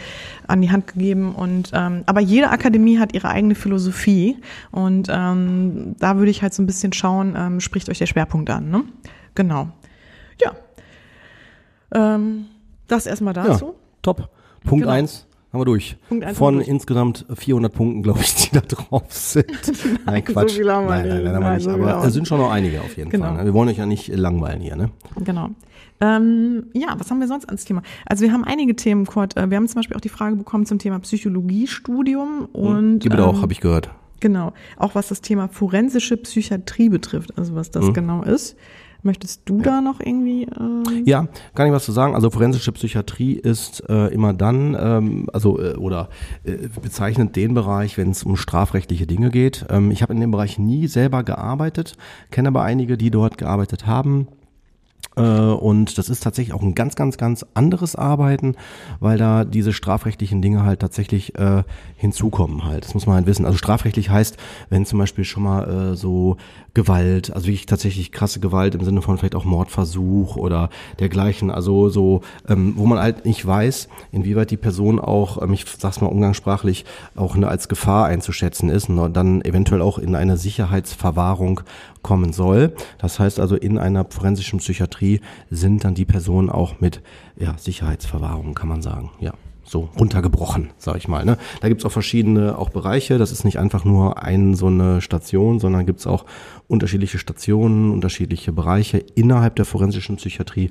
[0.46, 1.34] an die Hand gegeben.
[1.34, 4.36] Und ähm, aber jede Akademie hat ihre eigene Philosophie
[4.70, 8.50] und ähm, da würde ich halt so ein bisschen schauen, ähm, spricht euch der Schwerpunkt
[8.50, 8.70] an.
[8.70, 8.84] Ne?
[9.34, 9.68] Genau.
[10.40, 10.52] Ja.
[11.94, 12.46] Ähm,
[12.88, 13.66] das erstmal dazu.
[13.66, 14.28] Ja, top.
[14.64, 14.94] Punkt genau.
[14.94, 15.96] eins haben wir durch.
[16.08, 16.68] Punkt eins Von durch.
[16.68, 19.46] insgesamt 400 Punkten, glaube ich, die da drauf sind.
[20.06, 20.60] nein, Quatsch.
[20.60, 21.64] So haben wir nein, nein, nein, nein, nicht.
[21.64, 23.26] So Aber es sind schon noch einige auf jeden genau.
[23.26, 23.36] Fall.
[23.38, 23.44] Ne?
[23.44, 24.90] Wir wollen euch ja nicht langweilen hier, ne?
[25.24, 25.50] Genau.
[26.00, 27.82] Ähm, ja, was haben wir sonst ans Thema?
[28.04, 29.36] Also wir haben einige Themen, Kurt.
[29.36, 32.98] Äh, wir haben zum Beispiel auch die Frage bekommen zum Thema Psychologiestudium hm, und.
[32.98, 33.90] Gibt ähm, auch, habe ich gehört.
[34.20, 34.52] Genau.
[34.76, 37.92] Auch was das Thema forensische Psychiatrie betrifft, also was das mhm.
[37.92, 38.56] genau ist.
[39.04, 40.44] Möchtest du da noch irgendwie?
[40.44, 42.14] Äh ja, kann ich was zu sagen.
[42.14, 46.08] Also forensische Psychiatrie ist äh, immer dann, ähm, also äh, oder
[46.42, 49.66] äh, bezeichnet den Bereich, wenn es um strafrechtliche Dinge geht.
[49.68, 51.98] Ähm, ich habe in dem Bereich nie selber gearbeitet,
[52.30, 54.26] kenne aber einige, die dort gearbeitet haben.
[55.16, 58.56] Äh, und das ist tatsächlich auch ein ganz, ganz, ganz anderes Arbeiten,
[59.00, 61.62] weil da diese strafrechtlichen Dinge halt tatsächlich äh,
[61.96, 62.84] hinzukommen halt.
[62.84, 63.46] Das muss man halt wissen.
[63.46, 64.36] Also strafrechtlich heißt,
[64.70, 66.36] wenn zum Beispiel schon mal äh, so
[66.74, 71.88] Gewalt, also wirklich tatsächlich krasse Gewalt im Sinne von vielleicht auch Mordversuch oder dergleichen, also
[71.88, 76.08] so, ähm, wo man halt nicht weiß, inwieweit die Person auch, ähm, ich sag's mal
[76.08, 81.60] umgangssprachlich, auch ne, als Gefahr einzuschätzen ist und dann eventuell auch in eine Sicherheitsverwahrung
[82.04, 82.72] kommen soll.
[82.98, 87.02] Das heißt also, in einer forensischen Psychiatrie sind dann die Personen auch mit
[87.36, 89.32] ja, Sicherheitsverwahrung, kann man sagen, ja
[89.64, 91.24] so runtergebrochen, sag ich mal.
[91.24, 91.38] Ne?
[91.60, 93.18] Da gibt's auch verschiedene auch Bereiche.
[93.18, 96.26] Das ist nicht einfach nur ein so eine Station, sondern gibt's auch
[96.68, 100.70] unterschiedliche Stationen, unterschiedliche Bereiche innerhalb der forensischen Psychiatrie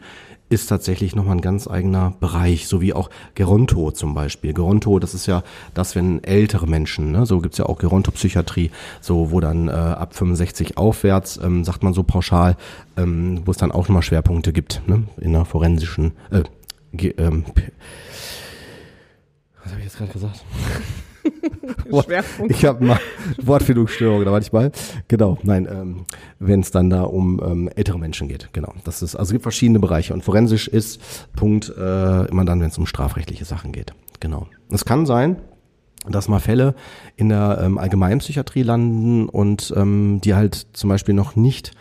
[0.54, 4.54] ist tatsächlich nochmal ein ganz eigener Bereich, so wie auch Geronto zum Beispiel.
[4.54, 9.32] Geronto, das ist ja das, wenn ältere Menschen, ne, so gibt's ja auch Gerontopsychiatrie, so
[9.32, 12.56] wo dann äh, ab 65 aufwärts, ähm, sagt man so pauschal,
[12.98, 16.44] ähm, wo es dann auch nochmal Schwerpunkte gibt, ne, in der forensischen, äh,
[17.18, 17.46] ähm,
[19.64, 20.44] was habe ich jetzt gerade gesagt?
[22.04, 22.52] Schwerpunkt.
[22.52, 23.00] Ich habe mal
[23.42, 24.72] Wortfindungsstörungen da manchmal.
[25.08, 26.06] Genau, nein, ähm,
[26.40, 28.50] wenn es dann da um ähm, ältere Menschen geht.
[28.54, 31.00] Genau, das ist also es gibt verschiedene Bereiche und forensisch ist
[31.36, 33.94] Punkt äh, immer dann, wenn es um strafrechtliche Sachen geht.
[34.20, 34.48] Genau.
[34.70, 35.38] Es kann sein,
[36.08, 36.76] dass mal Fälle
[37.16, 41.72] in der ähm, Allgemeinpsychiatrie landen und ähm, die halt zum Beispiel noch nicht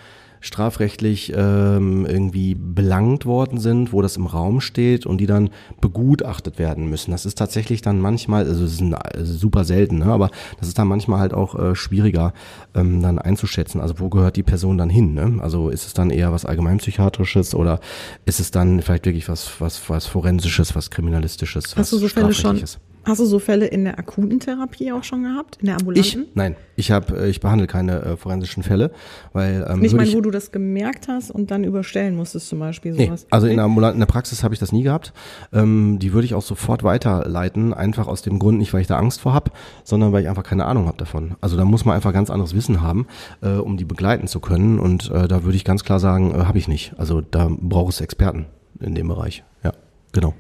[0.43, 5.51] strafrechtlich ähm, irgendwie belangt worden sind, wo das im Raum steht und die dann
[5.81, 7.13] begutachtet werden müssen.
[7.13, 10.07] Das ist tatsächlich dann manchmal, also es ist super selten, ne?
[10.07, 12.35] aber das ist dann manchmal halt auch äh, schwieriger
[12.75, 13.81] ähm, dann einzuschätzen.
[13.81, 15.15] Also wo gehört die Person dann hin?
[15.15, 15.39] Ne?
[15.41, 17.79] Also ist es dann eher was allgemeinpsychiatrisches oder
[18.25, 22.09] ist es dann vielleicht wirklich was was was forensisches, was kriminalistisches, was Hast du so
[22.09, 22.61] Fälle schon
[23.05, 26.23] Hast du so Fälle in der akuten Therapie auch schon gehabt, in der ambulanten?
[26.23, 28.93] Ich, nein, ich habe, äh, ich behandle keine äh, forensischen Fälle,
[29.33, 32.93] weil ähm, ich meine, wo du das gemerkt hast und dann überstellen musstest zum Beispiel
[32.95, 33.23] sowas.
[33.23, 35.13] Nee, also in der ambulanten, in der Praxis habe ich das nie gehabt.
[35.53, 38.99] Ähm, die würde ich auch sofort weiterleiten, einfach aus dem Grund nicht, weil ich da
[38.99, 39.51] Angst vor habe,
[39.83, 41.35] sondern weil ich einfach keine Ahnung habe davon.
[41.41, 43.07] Also da muss man einfach ganz anderes Wissen haben,
[43.43, 44.79] äh, um die begleiten zu können.
[44.79, 46.95] Und äh, da würde ich ganz klar sagen, äh, habe ich nicht.
[46.99, 48.47] Also da braucht es Experten
[48.81, 49.45] in dem Bereich.
[49.65, 49.73] Ja,
[50.13, 50.35] genau.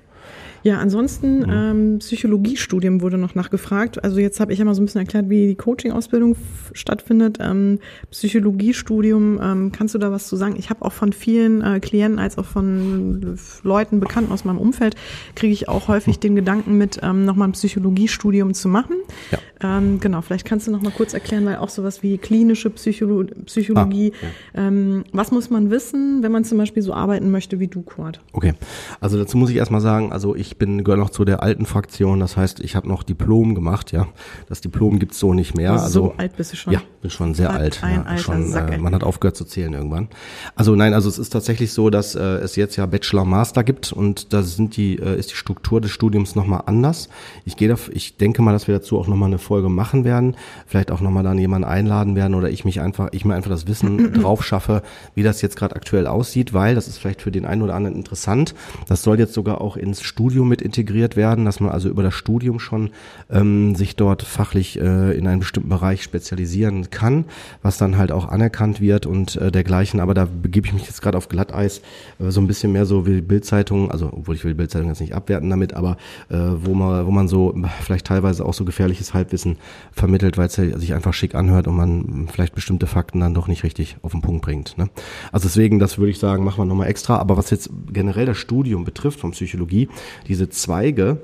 [0.62, 1.50] Ja, ansonsten mhm.
[1.50, 4.02] ähm, Psychologiestudium wurde noch nachgefragt.
[4.02, 6.36] Also jetzt habe ich ja mal so ein bisschen erklärt, wie die Coaching-Ausbildung
[6.72, 7.38] stattfindet.
[7.40, 7.78] Ähm,
[8.10, 10.54] Psychologiestudium, ähm, kannst du da was zu sagen?
[10.56, 14.94] Ich habe auch von vielen äh, Klienten als auch von Leuten, Bekannten aus meinem Umfeld,
[15.34, 18.96] kriege ich auch häufig den Gedanken mit, ähm, nochmal ein Psychologiestudium zu machen.
[19.30, 19.38] Ja.
[19.62, 23.24] Ähm, genau, vielleicht kannst du noch mal kurz erklären, weil auch sowas wie klinische Psycholo
[23.46, 24.66] Psychologie, ah, ja.
[24.66, 28.20] ähm, was muss man wissen, wenn man zum Beispiel so arbeiten möchte wie du, Kurt?
[28.32, 28.54] Okay,
[29.00, 32.20] also dazu muss ich erstmal sagen, also ich bin gehöre noch zu der alten Fraktion,
[32.20, 34.08] das heißt, ich habe noch Diplom gemacht, ja.
[34.48, 35.72] Das Diplom gibt's so nicht mehr.
[35.72, 36.72] Also, so alt bist du schon?
[36.72, 37.82] Ja, bin schon sehr alt.
[37.82, 40.08] Ein ja, alter schon, Sack, äh, man hat aufgehört zu zählen irgendwann.
[40.54, 43.92] Also nein, also es ist tatsächlich so, dass äh, es jetzt ja Bachelor Master gibt
[43.92, 47.08] und da sind die, äh, ist die Struktur des Studiums nochmal anders.
[47.44, 50.36] Ich gehe ich denke mal, dass wir dazu auch nochmal eine Folge machen werden,
[50.66, 53.66] vielleicht auch nochmal dann jemanden einladen werden oder ich mich einfach, ich mir einfach das
[53.66, 54.82] Wissen drauf schaffe,
[55.14, 57.96] wie das jetzt gerade aktuell aussieht, weil das ist vielleicht für den einen oder anderen
[57.96, 58.54] interessant.
[58.88, 62.14] Das soll jetzt sogar auch ins Studium mit integriert werden, dass man also über das
[62.14, 62.90] Studium schon
[63.30, 67.24] ähm, sich dort fachlich äh, in einem bestimmten Bereich spezialisieren kann,
[67.62, 70.00] was dann halt auch anerkannt wird und äh, dergleichen.
[70.00, 71.82] Aber da begebe ich mich jetzt gerade auf Glatteis,
[72.18, 75.14] äh, so ein bisschen mehr so wie Bildzeitung, also obwohl ich will Bildzeitung jetzt nicht
[75.14, 75.96] abwerten damit, aber
[76.28, 79.56] äh, wo man, wo man so vielleicht teilweise auch so gefährliches Halbwissen
[79.92, 83.64] vermittelt, weil es sich einfach schick anhört und man vielleicht bestimmte Fakten dann doch nicht
[83.64, 84.76] richtig auf den Punkt bringt.
[84.78, 84.88] Ne?
[85.30, 87.18] Also deswegen, das würde ich sagen, machen wir nochmal extra.
[87.18, 89.88] Aber was jetzt generell das Studium betrifft von Psychologie,
[90.32, 91.18] diese Zweige,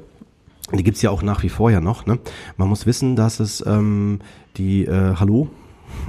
[0.73, 2.05] die gibt's ja auch nach wie vor ja noch.
[2.05, 2.18] Ne?
[2.59, 4.21] Man muss wissen, dass es ähm,
[4.59, 5.49] die äh, Hallo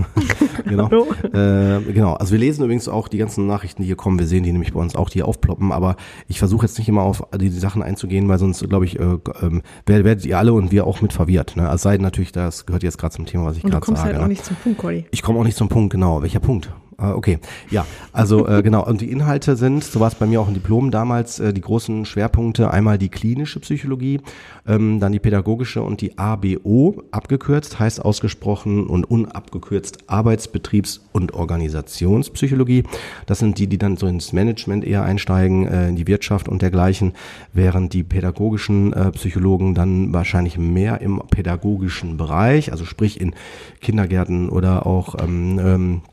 [0.65, 0.89] genau.
[1.23, 2.13] Äh, genau.
[2.15, 4.19] Also wir lesen übrigens auch die ganzen Nachrichten, die hier kommen.
[4.19, 5.71] Wir sehen die nämlich bei uns auch, die hier aufploppen.
[5.71, 5.95] Aber
[6.27, 9.17] ich versuche jetzt nicht immer auf die, die Sachen einzugehen, weil sonst, glaube ich, äh,
[9.41, 11.55] ähm, werdet ihr alle und wir auch mit verwirrt.
[11.55, 11.69] Ne?
[11.69, 13.85] Also sei natürlich, das gehört jetzt gerade zum Thema, was ich gerade sage.
[13.85, 15.05] Du kommst halt auch nicht zum Punkt, Cody.
[15.11, 16.21] Ich komme auch nicht zum Punkt, genau.
[16.21, 16.69] Welcher Punkt?
[17.01, 17.39] Ah, okay,
[17.71, 18.85] ja, also äh, genau.
[18.85, 21.61] Und die Inhalte sind, so war es bei mir auch im Diplom damals, äh, die
[21.61, 24.19] großen Schwerpunkte, einmal die klinische Psychologie,
[24.67, 32.83] ähm, dann die pädagogische und die ABO, abgekürzt, heißt ausgesprochen und unabgekürzt Arbeitsbetriebs- und Organisationspsychologie.
[33.25, 36.61] Das sind die, die dann so ins Management eher einsteigen, äh, in die Wirtschaft und
[36.61, 37.13] dergleichen,
[37.53, 43.33] während die pädagogischen äh, Psychologen dann wahrscheinlich mehr im pädagogischen Bereich, also sprich in
[43.79, 46.08] Kindergärten oder auch ähm, ähm, äh,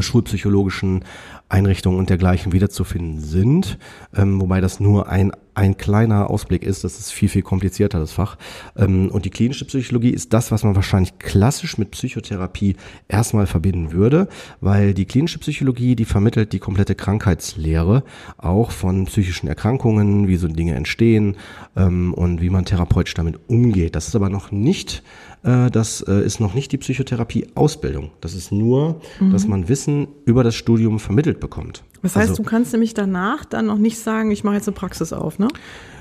[0.00, 1.04] schulpsychologischen
[1.48, 3.78] Einrichtungen und dergleichen wiederzufinden sind,
[4.14, 8.12] ähm, wobei das nur ein ein kleiner Ausblick ist, das ist viel, viel komplizierter, das
[8.12, 8.36] Fach.
[8.76, 12.76] Ähm, und die klinische Psychologie ist das, was man wahrscheinlich klassisch mit Psychotherapie
[13.08, 14.28] erstmal verbinden würde,
[14.60, 18.04] weil die klinische Psychologie, die vermittelt die komplette Krankheitslehre,
[18.36, 21.36] auch von psychischen Erkrankungen, wie so Dinge entstehen
[21.76, 23.96] ähm, und wie man therapeutisch damit umgeht.
[23.96, 28.10] Das ist aber noch nicht äh, das äh, ist noch nicht die Psychotherapie-Ausbildung.
[28.20, 29.32] Das ist nur, mhm.
[29.32, 31.84] dass man Wissen über das Studium vermittelt bekommt.
[32.02, 34.74] Das heißt, also, du kannst nämlich danach dann noch nicht sagen, ich mache jetzt eine
[34.74, 35.48] Praxis auf, ne?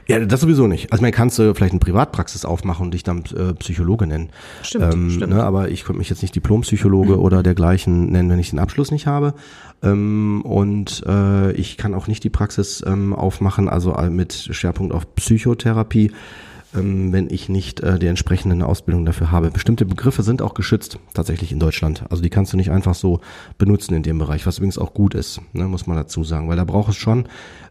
[0.07, 0.91] Ja, das sowieso nicht.
[0.93, 4.29] Also man kannst du vielleicht eine Privatpraxis aufmachen und dich dann äh, Psychologe nennen.
[4.61, 5.33] Stimmt, ähm, stimmt.
[5.33, 7.19] Ne, aber ich könnte mich jetzt nicht Diplompsychologe mhm.
[7.19, 9.33] oder dergleichen nennen, wenn ich den Abschluss nicht habe.
[9.83, 14.93] Ähm, und äh, ich kann auch nicht die Praxis ähm, aufmachen, also äh, mit Schwerpunkt
[14.93, 16.11] auf Psychotherapie
[16.83, 19.51] wenn ich nicht äh, die entsprechende Ausbildung dafür habe.
[19.51, 22.03] Bestimmte Begriffe sind auch geschützt tatsächlich in Deutschland.
[22.09, 23.21] Also die kannst du nicht einfach so
[23.57, 26.57] benutzen in dem Bereich, was übrigens auch gut ist, ne, muss man dazu sagen, weil
[26.57, 27.25] da braucht es schon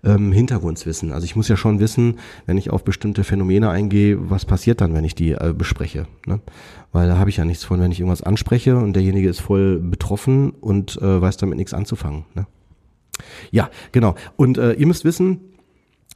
[0.04, 1.12] ähm, Hintergrundwissen.
[1.12, 4.94] Also ich muss ja schon wissen, wenn ich auf bestimmte Phänomene eingehe, was passiert dann,
[4.94, 6.06] wenn ich die äh, bespreche.
[6.26, 6.40] Ne?
[6.92, 9.78] Weil da habe ich ja nichts von, wenn ich irgendwas anspreche und derjenige ist voll
[9.78, 12.24] betroffen und äh, weiß damit nichts anzufangen.
[12.34, 12.46] Ne?
[13.50, 14.14] Ja, genau.
[14.36, 15.40] Und äh, ihr müsst wissen,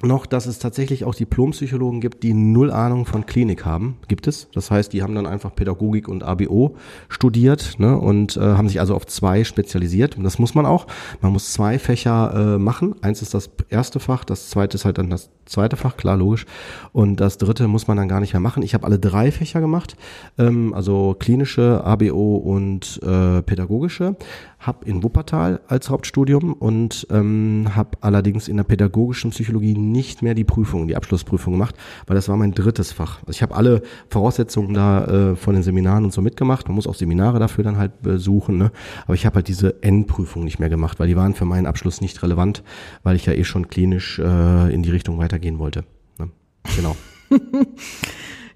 [0.02, 3.96] noch, dass es tatsächlich auch Diplompsychologen gibt, die null Ahnung von Klinik haben.
[4.08, 4.48] Gibt es.
[4.52, 6.76] Das heißt, die haben dann einfach Pädagogik und ABO
[7.08, 10.16] studiert ne, und äh, haben sich also auf zwei spezialisiert.
[10.16, 10.86] Und das muss man auch.
[11.20, 12.94] Man muss zwei Fächer äh, machen.
[13.02, 16.46] Eins ist das erste Fach, das zweite ist halt dann das zweite Fach, klar, logisch.
[16.92, 18.62] Und das dritte muss man dann gar nicht mehr machen.
[18.62, 19.96] Ich habe alle drei Fächer gemacht,
[20.38, 24.16] ähm, also klinische, ABO und äh, pädagogische
[24.60, 30.34] habe in Wuppertal als Hauptstudium und ähm, habe allerdings in der pädagogischen Psychologie nicht mehr
[30.34, 31.74] die Prüfung, die Abschlussprüfung gemacht,
[32.06, 33.20] weil das war mein drittes Fach.
[33.20, 36.68] Also ich habe alle Voraussetzungen da äh, von den Seminaren und so mitgemacht.
[36.68, 38.70] Man muss auch Seminare dafür dann halt besuchen, ne?
[39.06, 42.02] aber ich habe halt diese Endprüfung nicht mehr gemacht, weil die waren für meinen Abschluss
[42.02, 42.62] nicht relevant,
[43.02, 45.84] weil ich ja eh schon klinisch äh, in die Richtung weitergehen wollte.
[46.18, 46.28] Ne?
[46.76, 46.96] Genau.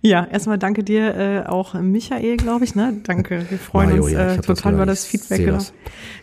[0.07, 2.75] Ja, erstmal danke dir äh, auch Michael, glaube ich.
[2.75, 3.01] Ne?
[3.05, 5.47] Danke, wir freuen Mario, uns äh, total über das Feedback.
[5.47, 5.59] Genau.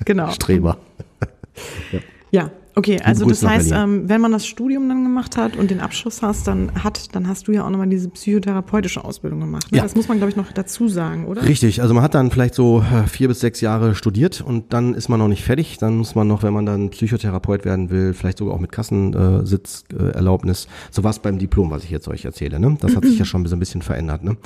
[0.05, 0.29] genau.
[0.29, 0.77] Streber.
[1.91, 1.99] ja.
[2.29, 5.81] ja, Okay, also das heißt, ähm, wenn man das Studium dann gemacht hat und den
[5.81, 9.71] Abschluss hast, dann hat, dann hast du ja auch nochmal diese psychotherapeutische Ausbildung gemacht.
[9.71, 9.79] Ne?
[9.79, 9.83] Ja.
[9.83, 11.43] Das muss man, glaube ich, noch dazu sagen, oder?
[11.43, 14.93] Richtig, also man hat dann vielleicht so äh, vier bis sechs Jahre studiert und dann
[14.93, 15.77] ist man noch nicht fertig.
[15.79, 20.67] Dann muss man noch, wenn man dann Psychotherapeut werden will, vielleicht sogar auch mit Kassensitzerlaubnis.
[20.91, 22.59] So war es beim Diplom, was ich jetzt euch erzähle.
[22.59, 22.77] Ne?
[22.79, 24.23] Das hat sich ja schon so ein bisschen verändert.
[24.23, 24.37] Ne?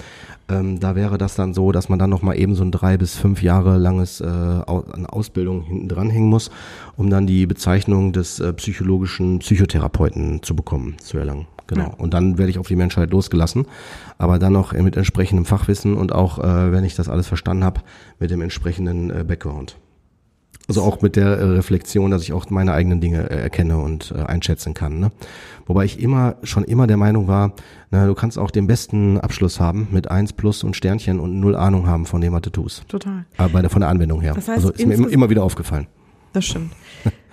[0.50, 3.16] Ähm, da wäre das dann so, dass man dann nochmal eben so ein drei bis
[3.16, 6.52] fünf Jahre langes äh, eine Ausbildung hinten dranhängen muss,
[6.98, 11.48] um dann die Bezeichnung des äh, psychologischen Psychotherapeuten zu bekommen, zu erlangen.
[11.68, 11.86] Genau.
[11.86, 11.94] Ja.
[11.98, 13.66] Und dann werde ich auf die Menschheit losgelassen,
[14.18, 17.82] aber dann noch mit entsprechendem Fachwissen und auch, äh, wenn ich das alles verstanden habe,
[18.20, 19.78] mit dem entsprechenden äh, Background.
[20.68, 24.14] Also auch mit der äh, Reflexion, dass ich auch meine eigenen Dinge äh, erkenne und
[24.16, 25.00] äh, einschätzen kann.
[25.00, 25.12] Ne?
[25.68, 27.54] Wobei ich immer schon immer der Meinung war,
[27.92, 31.56] na, du kannst auch den besten Abschluss haben mit eins plus und Sternchen und null
[31.56, 32.88] Ahnung haben von dem, was du tust.
[32.88, 33.26] Total.
[33.38, 34.34] Aber von der Anwendung her.
[34.34, 35.88] Das heißt, also ist mir immer, immer wieder aufgefallen.
[36.34, 36.72] Das stimmt.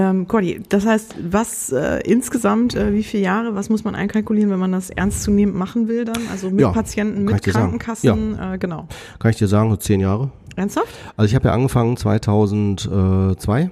[0.00, 4.50] Ähm, Cordy, das heißt, was äh, insgesamt, äh, wie viele Jahre, was muss man einkalkulieren,
[4.50, 6.22] wenn man das ernstzunehmend machen will dann?
[6.30, 8.54] Also mit ja, Patienten, mit Krankenkassen, ja.
[8.54, 8.88] äh, genau.
[9.18, 10.30] Kann ich dir sagen, so zehn Jahre.
[10.56, 10.88] Ernsthaft?
[11.18, 13.70] Also ich habe ja angefangen 2002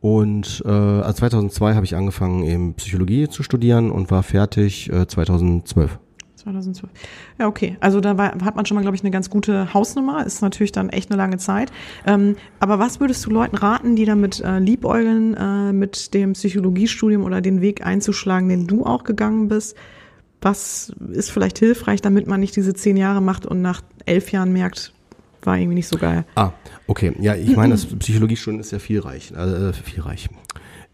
[0.00, 5.06] und äh, also 2002 habe ich angefangen eben Psychologie zu studieren und war fertig äh,
[5.06, 5.98] 2012.
[6.46, 6.92] 2012.
[7.38, 7.76] Ja, okay.
[7.80, 10.24] Also da war, hat man schon mal, glaube ich, eine ganz gute Hausnummer.
[10.24, 11.72] Ist natürlich dann echt eine lange Zeit.
[12.06, 17.24] Ähm, aber was würdest du Leuten raten, die damit äh, liebäugeln, äh, mit dem Psychologiestudium
[17.24, 19.76] oder den Weg einzuschlagen, den du auch gegangen bist?
[20.40, 24.52] Was ist vielleicht hilfreich, damit man nicht diese zehn Jahre macht und nach elf Jahren
[24.52, 24.92] merkt,
[25.42, 26.24] war irgendwie nicht so geil.
[26.34, 26.52] Ah,
[26.86, 27.12] okay.
[27.20, 29.36] Ja, ich meine, das Psychologiestudium ist ja vielreich.
[29.36, 30.28] Also, vielreich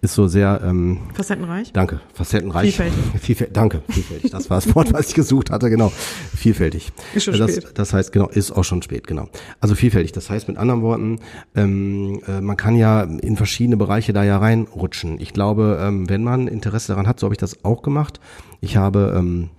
[0.03, 1.73] ist so sehr ähm, facettenreich.
[1.73, 2.75] Danke, facettenreich.
[2.75, 2.99] Vielfältig.
[3.21, 4.33] Vielfäl danke, vielfältig.
[4.33, 5.71] Das war das Wort, was ich gesucht hatte.
[5.71, 5.93] Genau,
[6.37, 6.93] vielfältig.
[7.15, 7.71] Ist schon das, spät.
[7.75, 9.07] Das heißt genau, ist auch schon spät.
[9.07, 9.29] Genau.
[9.61, 10.11] Also vielfältig.
[10.11, 11.21] Das heißt mit anderen Worten,
[11.55, 15.21] ähm, äh, man kann ja in verschiedene Bereiche da ja reinrutschen.
[15.21, 18.19] Ich glaube, ähm, wenn man Interesse daran hat, so habe ich das auch gemacht.
[18.61, 19.51] Ich habe ähm,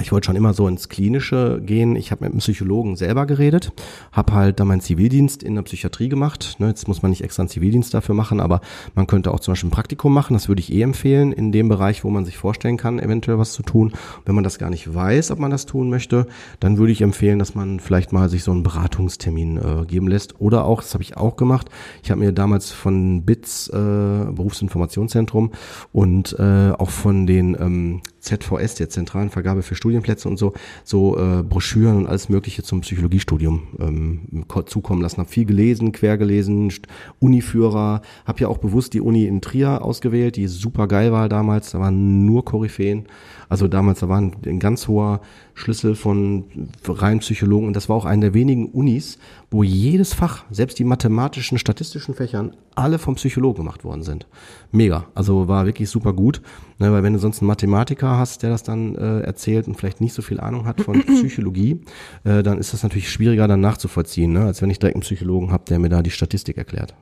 [0.00, 1.94] ich wollte schon immer so ins Klinische gehen.
[1.94, 3.72] Ich habe mit einem Psychologen selber geredet,
[4.10, 6.56] habe halt da meinen Zivildienst in der Psychiatrie gemacht.
[6.58, 8.60] Ne, jetzt muss man nicht extra einen Zivildienst dafür machen, aber
[8.94, 10.34] man könnte auch zum Beispiel ein Praktikum machen.
[10.34, 13.52] Das würde ich eh empfehlen, in dem Bereich, wo man sich vorstellen kann, eventuell was
[13.52, 13.92] zu tun.
[14.24, 16.26] Wenn man das gar nicht weiß, ob man das tun möchte,
[16.58, 20.40] dann würde ich empfehlen, dass man vielleicht mal sich so einen Beratungstermin äh, geben lässt.
[20.40, 21.70] Oder auch, das habe ich auch gemacht,
[22.02, 25.52] ich habe mir damals von BITS, äh, Berufsinformationszentrum,
[25.92, 30.52] und äh, auch von den ähm, ZVS, der zentralen Vergabe für Studienplätze und so,
[30.84, 35.18] so äh, Broschüren und alles Mögliche zum Psychologiestudium ähm, zukommen lassen.
[35.18, 36.72] Habe viel gelesen, quer gelesen,
[37.20, 38.02] Uniführer.
[38.24, 41.70] Habe ja auch bewusst die Uni in Trier ausgewählt, die super geil war damals.
[41.70, 43.06] Da waren nur Koryphäen.
[43.48, 45.20] Also damals, da war ein, ganz hoher
[45.54, 46.44] Schlüssel von
[46.86, 49.18] rein Psychologen und das war auch eine der wenigen Unis,
[49.50, 54.26] wo jedes Fach, selbst die mathematischen, statistischen Fächern, alle vom Psychologen gemacht worden sind.
[54.72, 55.06] Mega.
[55.14, 56.42] Also war wirklich super gut,
[56.78, 60.00] ne, weil wenn du sonst einen Mathematiker hast, der das dann äh, erzählt und vielleicht
[60.00, 61.80] nicht so viel Ahnung hat von Psychologie,
[62.24, 65.52] äh, dann ist das natürlich schwieriger dann nachzuvollziehen, ne, als wenn ich direkt einen Psychologen
[65.52, 66.94] habe, der mir da die Statistik erklärt.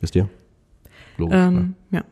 [0.00, 0.28] Wisst ihr?
[1.18, 1.74] Logisch, ähm, ne?
[1.90, 2.04] Ja.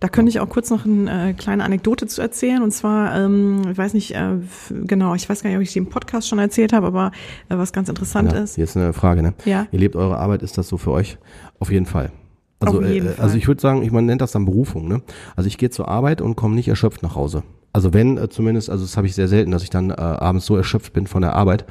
[0.00, 2.62] Da könnte ich auch kurz noch eine äh, kleine Anekdote zu erzählen.
[2.62, 4.36] Und zwar, ähm, ich weiß nicht äh,
[4.70, 7.10] genau, ich weiß gar nicht, ob ich im Podcast schon erzählt habe, aber
[7.48, 8.56] äh, was ganz interessant ja, ist.
[8.56, 9.34] Jetzt eine Frage, ne?
[9.44, 9.66] Ja.
[9.72, 11.18] Ihr lebt eure Arbeit, ist das so für euch?
[11.58, 12.12] Auf jeden Fall.
[12.60, 13.24] Also, Auf jeden äh, Fall.
[13.24, 14.88] also ich würde sagen, ich man nennt das dann Berufung.
[14.88, 15.02] Ne?
[15.36, 17.42] Also ich gehe zur Arbeit und komme nicht erschöpft nach Hause.
[17.72, 20.46] Also wenn äh, zumindest, also das habe ich sehr selten, dass ich dann äh, abends
[20.46, 21.66] so erschöpft bin von der Arbeit,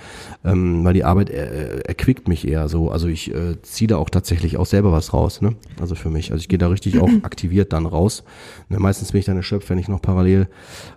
[0.46, 2.92] ähm, weil die Arbeit äh, erquickt mich eher so.
[2.92, 5.42] Also ich äh, ziehe da auch tatsächlich auch selber was raus.
[5.42, 5.56] Ne?
[5.82, 6.32] Also für mich.
[6.32, 8.24] Also ich gehe da richtig auch aktiviert dann raus.
[8.70, 8.80] Ne?
[8.80, 10.48] Meistens bin ich dann erschöpft, wenn ich noch parallel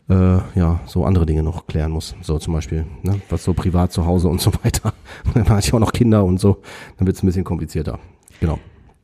[0.08, 2.14] äh, ja so andere Dinge noch klären muss.
[2.20, 3.20] So zum Beispiel, ne?
[3.30, 4.92] was so privat zu Hause und so weiter.
[5.34, 6.58] dann hatte ich auch noch Kinder und so.
[6.98, 7.98] Dann wird es ein bisschen komplizierter.
[8.40, 8.58] Genau.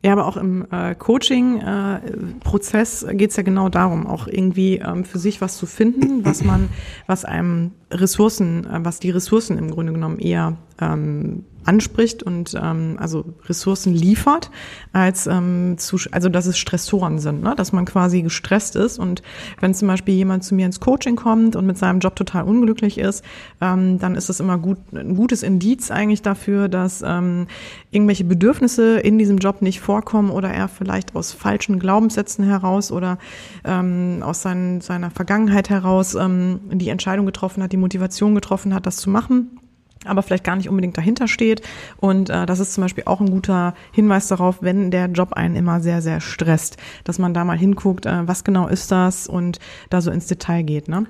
[0.05, 5.05] Ja, aber auch im äh, Coaching-Prozess äh, geht es ja genau darum, auch irgendwie ähm,
[5.05, 6.69] für sich was zu finden, was man,
[7.07, 12.97] was einem Ressourcen, äh, was die Ressourcen im Grunde genommen eher ähm, anspricht und ähm,
[12.99, 14.51] also Ressourcen liefert,
[14.93, 17.55] als ähm, zu, also dass es Stressoren sind, ne?
[17.57, 19.23] dass man quasi gestresst ist und
[19.61, 22.99] wenn zum Beispiel jemand zu mir ins Coaching kommt und mit seinem Job total unglücklich
[22.99, 23.25] ist,
[23.61, 27.47] ähm, dann ist es immer gut ein gutes Indiz eigentlich dafür, dass ähm,
[27.91, 33.19] irgendwelche Bedürfnisse in diesem Job nicht vorkommen oder er vielleicht aus falschen Glaubenssätzen heraus oder
[33.65, 38.87] ähm, aus seinen, seiner Vergangenheit heraus ähm, die Entscheidung getroffen hat, die Motivation getroffen hat,
[38.87, 39.59] das zu machen
[40.05, 41.63] aber vielleicht gar nicht unbedingt dahinter steht.
[41.97, 45.57] Und äh, das ist zum Beispiel auch ein guter Hinweis darauf, wenn der Job einen
[45.57, 49.59] immer sehr, sehr stresst, dass man da mal hinguckt, äh, was genau ist das und
[49.91, 50.89] da so ins Detail geht.
[50.89, 51.07] Ne?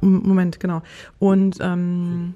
[0.00, 0.82] Moment, genau.
[1.18, 2.34] Und ähm,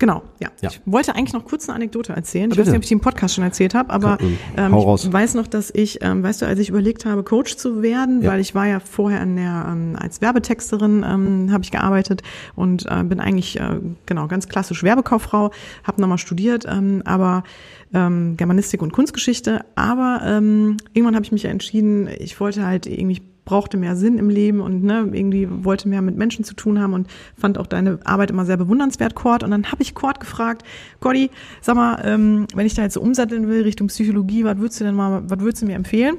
[0.00, 0.48] Genau, ja.
[0.60, 0.70] ja.
[0.70, 2.50] Ich wollte eigentlich noch kurz eine Anekdote erzählen.
[2.50, 2.62] Ich Bitte.
[2.62, 4.18] weiß nicht, ob ich die im Podcast schon erzählt habe, aber
[4.56, 7.80] ähm, ich weiß noch, dass ich, ähm, weißt du, als ich überlegt habe, Coach zu
[7.80, 8.32] werden, ja.
[8.32, 12.22] weil ich war ja vorher in der, ähm, als Werbetexterin ähm, habe ich gearbeitet
[12.56, 15.52] und äh, bin eigentlich, äh, genau, ganz klassisch Werbekauffrau,
[15.84, 17.44] habe nochmal studiert, ähm, aber
[17.92, 22.86] ähm, Germanistik und Kunstgeschichte, aber ähm, irgendwann habe ich mich ja entschieden, ich wollte halt
[22.86, 26.80] irgendwie brauchte mehr Sinn im Leben und ne, irgendwie wollte mehr mit Menschen zu tun
[26.80, 29.42] haben und fand auch deine Arbeit immer sehr bewundernswert, Cord.
[29.42, 30.62] Und dann habe ich Cord gefragt,
[31.00, 31.30] Cordy,
[31.60, 34.84] sag mal, ähm, wenn ich da jetzt so umsatteln will Richtung Psychologie, was würdest du
[34.84, 36.16] denn mal, was würdest du mir empfehlen?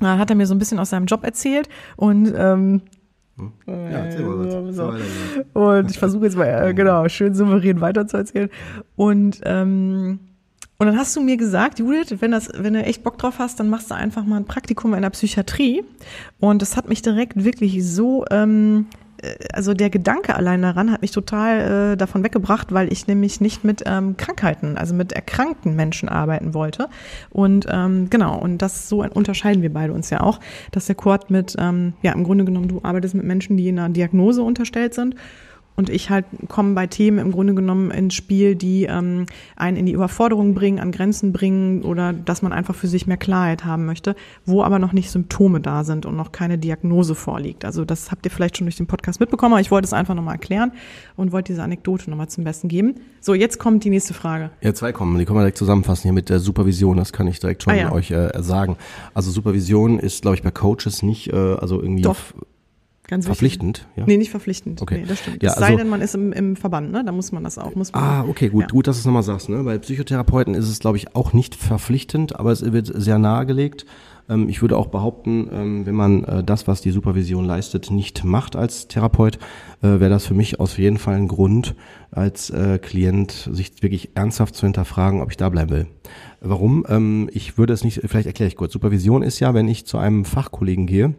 [0.00, 2.82] Da hat er mir so ein bisschen aus seinem Job erzählt und ähm,
[3.38, 3.52] hm?
[3.66, 4.72] ja.
[4.72, 4.94] So.
[5.52, 8.48] Und ich versuche jetzt mal, äh, genau, schön souverän weiterzuerzählen.
[8.96, 10.20] Und ähm,
[10.78, 13.58] und dann hast du mir gesagt, Judith, wenn, das, wenn du echt Bock drauf hast,
[13.58, 15.84] dann machst du einfach mal ein Praktikum in der Psychiatrie.
[16.38, 18.86] Und das hat mich direkt wirklich so, ähm,
[19.22, 23.40] äh, also der Gedanke allein daran hat mich total äh, davon weggebracht, weil ich nämlich
[23.40, 26.90] nicht mit ähm, Krankheiten, also mit erkrankten Menschen arbeiten wollte.
[27.30, 30.40] Und ähm, genau, und das so unterscheiden wir beide uns ja auch,
[30.72, 33.78] dass der Kurt mit, ähm, ja, im Grunde genommen, du arbeitest mit Menschen, die in
[33.78, 35.14] einer Diagnose unterstellt sind
[35.76, 39.86] und ich halt komme bei Themen im Grunde genommen ins Spiel, die ähm, einen in
[39.86, 43.84] die Überforderung bringen, an Grenzen bringen oder dass man einfach für sich mehr Klarheit haben
[43.84, 47.64] möchte, wo aber noch nicht Symptome da sind und noch keine Diagnose vorliegt.
[47.64, 50.14] Also das habt ihr vielleicht schon durch den Podcast mitbekommen, aber ich wollte es einfach
[50.14, 50.72] nochmal erklären
[51.14, 52.94] und wollte diese Anekdote nochmal zum Besten geben.
[53.20, 54.50] So, jetzt kommt die nächste Frage.
[54.62, 55.18] Ja, zwei kommen.
[55.18, 56.96] Die können wir direkt zusammenfassen hier mit der Supervision.
[56.96, 57.92] Das kann ich direkt schon ah, ja.
[57.92, 58.76] euch äh, sagen.
[59.12, 62.16] Also Supervision ist, glaube ich, bei Coaches nicht, äh, also irgendwie Doch.
[63.08, 64.04] Ganz verpflichtend, ja?
[64.04, 64.82] Nee, nicht verpflichtend.
[64.82, 64.98] Okay.
[64.98, 65.40] Nee, das stimmt.
[65.40, 67.04] Ja, es sei also, denn, man ist im, im Verband, ne?
[67.04, 67.74] Da muss man das auch.
[67.76, 68.66] Muss man ah, okay, gut, ja.
[68.66, 69.48] gut, dass du es nochmal sagst.
[69.48, 69.62] Ne?
[69.62, 73.86] Bei Psychotherapeuten ist es, glaube ich, auch nicht verpflichtend, aber es wird sehr nahegelegt.
[74.28, 78.24] Ähm, ich würde auch behaupten, ähm, wenn man äh, das, was die Supervision leistet, nicht
[78.24, 79.36] macht als Therapeut,
[79.82, 81.76] äh, wäre das für mich auf jeden Fall ein Grund,
[82.10, 85.86] als äh, Klient sich wirklich ernsthaft zu hinterfragen, ob ich da bleiben will.
[86.40, 86.84] Warum?
[86.88, 88.72] Ähm, ich würde es nicht, vielleicht erkläre ich kurz.
[88.72, 91.14] Supervision ist ja, wenn ich zu einem Fachkollegen gehe,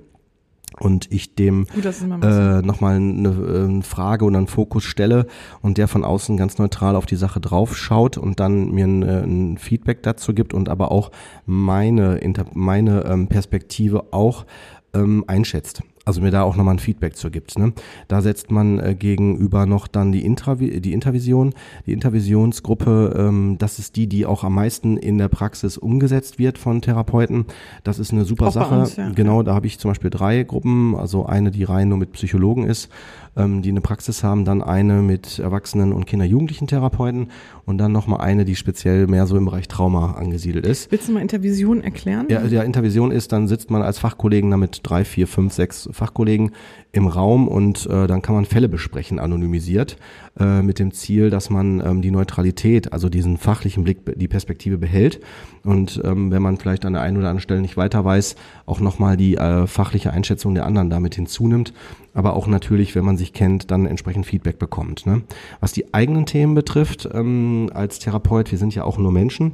[0.79, 5.27] und ich dem äh, nochmal eine, eine Frage oder einen Fokus stelle
[5.61, 9.23] und der von außen ganz neutral auf die Sache draufschaut und dann mir ein, äh,
[9.23, 11.11] ein Feedback dazu gibt und aber auch
[11.45, 12.19] meine,
[12.53, 14.45] meine ähm, Perspektive auch
[14.93, 17.59] ähm, einschätzt also mir da auch nochmal ein Feedback zu gibt.
[17.59, 17.73] Ne?
[18.07, 21.53] Da setzt man äh, gegenüber noch dann die, Intravi die Intervision.
[21.85, 26.57] Die Intervisionsgruppe, ähm, das ist die, die auch am meisten in der Praxis umgesetzt wird
[26.57, 27.45] von Therapeuten.
[27.83, 28.79] Das ist eine super auch Sache.
[28.79, 29.09] Uns, ja.
[29.09, 32.63] Genau, da habe ich zum Beispiel drei Gruppen, also eine, die rein nur mit Psychologen
[32.63, 32.89] ist
[33.37, 37.29] ähm, die eine Praxis haben, dann eine mit Erwachsenen und Kinder-Jugendlichen Therapeuten
[37.65, 40.91] und dann nochmal eine, die speziell mehr so im Bereich Trauma angesiedelt ist.
[40.91, 42.25] Willst du mal Intervision erklären?
[42.29, 45.87] Ja, ja, Intervision ist, dann sitzt man als Fachkollegen da mit drei, vier, fünf, sechs
[45.91, 46.51] Fachkollegen
[46.91, 49.97] im Raum und äh, dann kann man Fälle besprechen, anonymisiert,
[50.39, 54.77] äh, mit dem Ziel, dass man ähm, die Neutralität, also diesen fachlichen Blick, die Perspektive
[54.77, 55.19] behält
[55.63, 58.79] und ähm, wenn man vielleicht an der einen oder anderen Stelle nicht weiter weiß, auch
[58.79, 61.73] nochmal die äh, fachliche Einschätzung der anderen damit hinzunimmt,
[62.13, 65.05] aber auch natürlich, wenn man sich kennt, dann entsprechend Feedback bekommt.
[65.05, 65.21] Ne?
[65.59, 69.53] Was die eigenen Themen betrifft, ähm, als Therapeut, wir sind ja auch nur Menschen,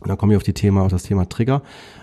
[0.00, 1.62] und dann komme ich auf die Thema, auf das Thema Trigger.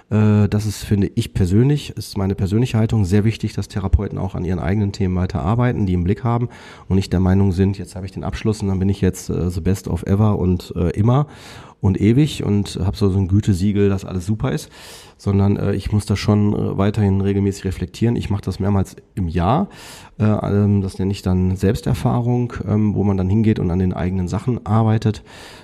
[0.10, 4.36] Äh, das ist, finde ich persönlich, ist meine persönliche Haltung sehr wichtig, dass Therapeuten auch
[4.36, 6.50] an ihren eigenen Themen weiter arbeiten, die im Blick haben
[6.88, 9.30] und nicht der Meinung sind, jetzt habe ich den Abschluss und dann bin ich jetzt
[9.30, 11.28] äh, the best of ever und äh, immer
[11.86, 14.72] und ewig und habe so, so ein Gütesiegel, dass alles super ist,
[15.18, 18.16] sondern äh, ich muss das schon äh, weiterhin regelmäßig reflektieren.
[18.16, 19.70] Ich mache das mehrmals im Jahr.
[20.18, 23.94] Äh, ähm, das nenne ich dann Selbsterfahrung, ähm, wo man dann hingeht und an den
[23.94, 25.24] eigenen Sachen arbeitet.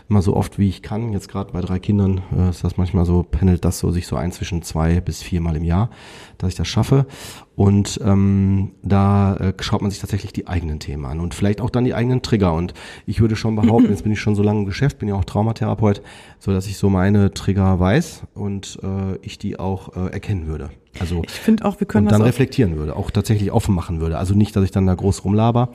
[0.10, 1.12] Immer so oft wie ich kann.
[1.12, 4.16] Jetzt gerade bei drei Kindern äh, ist das manchmal so, pendelt das so sich so
[4.16, 5.90] ein zwischen zwei bis viermal im Jahr,
[6.38, 7.08] dass ich das schaffe.
[7.56, 11.70] Und ähm, da äh, schaut man sich tatsächlich die eigenen Themen an und vielleicht auch
[11.70, 12.54] dann die eigenen Trigger.
[12.54, 12.74] Und
[13.06, 15.26] ich würde schon behaupten, jetzt bin ich schon so lange im Geschäft, bin ja auch
[15.26, 16.02] Traumatherapeut,
[16.40, 20.70] so dass ich so meine Trigger weiß und äh, ich die auch äh, erkennen würde.
[21.00, 24.18] Also ich finde auch, wir können und dann reflektieren würde, auch tatsächlich offen machen würde.
[24.18, 25.70] Also nicht, dass ich dann da groß rumlaber,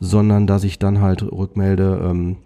[0.00, 2.36] sondern dass ich dann halt rückmelde, ähm,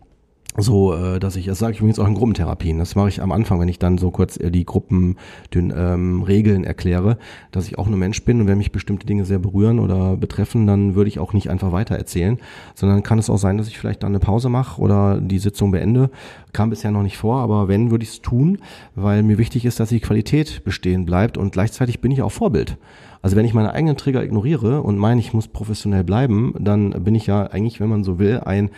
[0.57, 3.30] so, äh, dass ich, das sage ich übrigens auch in Gruppentherapien, das mache ich am
[3.30, 5.16] Anfang, wenn ich dann so kurz äh, die Gruppen,
[5.55, 7.18] den ähm, Regeln erkläre,
[7.53, 10.66] dass ich auch nur Mensch bin und wenn mich bestimmte Dinge sehr berühren oder betreffen,
[10.66, 12.38] dann würde ich auch nicht einfach weiter erzählen,
[12.74, 15.70] sondern kann es auch sein, dass ich vielleicht dann eine Pause mache oder die Sitzung
[15.70, 16.11] beende.
[16.53, 18.59] Kam bisher noch nicht vor, aber wenn, würde ich es tun,
[18.96, 22.76] weil mir wichtig ist, dass die Qualität bestehen bleibt und gleichzeitig bin ich auch Vorbild.
[23.22, 27.14] Also wenn ich meine eigenen Trigger ignoriere und meine, ich muss professionell bleiben, dann bin
[27.14, 28.70] ich ja eigentlich, wenn man so will, ein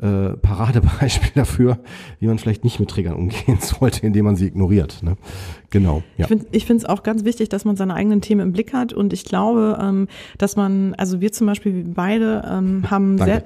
[0.00, 1.78] äh, Paradebeispiel dafür,
[2.18, 5.02] wie man vielleicht nicht mit Triggern umgehen sollte, indem man sie ignoriert.
[5.02, 5.16] Ne?
[5.70, 6.02] Genau.
[6.16, 6.26] Ja.
[6.50, 9.12] Ich finde es auch ganz wichtig, dass man seine eigenen Themen im Blick hat und
[9.12, 13.32] ich glaube, ähm, dass man, also wir zum Beispiel beide ähm, haben Danke.
[13.32, 13.44] sehr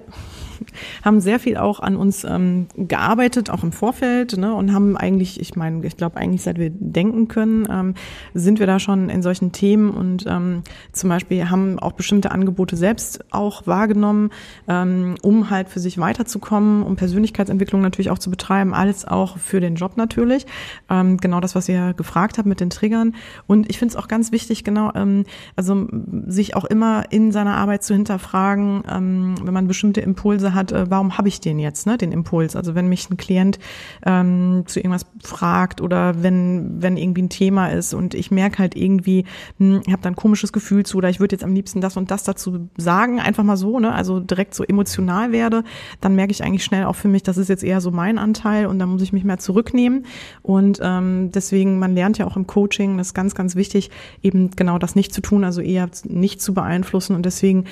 [1.04, 5.40] haben sehr viel auch an uns ähm, gearbeitet, auch im Vorfeld, ne, und haben eigentlich,
[5.40, 7.94] ich meine, ich glaube eigentlich, seit wir denken können, ähm,
[8.34, 12.76] sind wir da schon in solchen Themen und ähm, zum Beispiel haben auch bestimmte Angebote
[12.76, 14.30] selbst auch wahrgenommen,
[14.68, 19.60] ähm, um halt für sich weiterzukommen, um Persönlichkeitsentwicklung natürlich auch zu betreiben, alles auch für
[19.60, 20.46] den Job natürlich.
[20.90, 23.14] Ähm, genau das, was ihr gefragt habt mit den Triggern.
[23.46, 25.24] Und ich finde es auch ganz wichtig, genau, ähm,
[25.56, 25.86] also
[26.26, 30.90] sich auch immer in seiner Arbeit zu hinterfragen, ähm, wenn man bestimmte Impulse hat, äh,
[30.90, 32.56] warum habe ich den jetzt, ne, den Impuls?
[32.56, 33.58] Also wenn mich ein Klient
[34.04, 38.76] ähm, zu irgendwas fragt oder wenn, wenn irgendwie ein Thema ist und ich merke halt
[38.76, 39.24] irgendwie,
[39.58, 41.96] hm, ich habe da ein komisches Gefühl zu oder ich würde jetzt am liebsten das
[41.96, 45.64] und das dazu sagen, einfach mal so, ne, also direkt so emotional werde,
[46.00, 48.66] dann merke ich eigentlich schnell auch für mich, das ist jetzt eher so mein Anteil
[48.66, 50.06] und da muss ich mich mehr zurücknehmen.
[50.42, 53.90] Und ähm, deswegen, man lernt ja auch im Coaching, das ist ganz, ganz wichtig,
[54.22, 57.14] eben genau das nicht zu tun, also eher nicht zu beeinflussen.
[57.14, 57.64] Und deswegen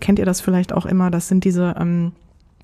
[0.00, 2.12] kennt ihr das vielleicht auch immer, das sind diese ähm,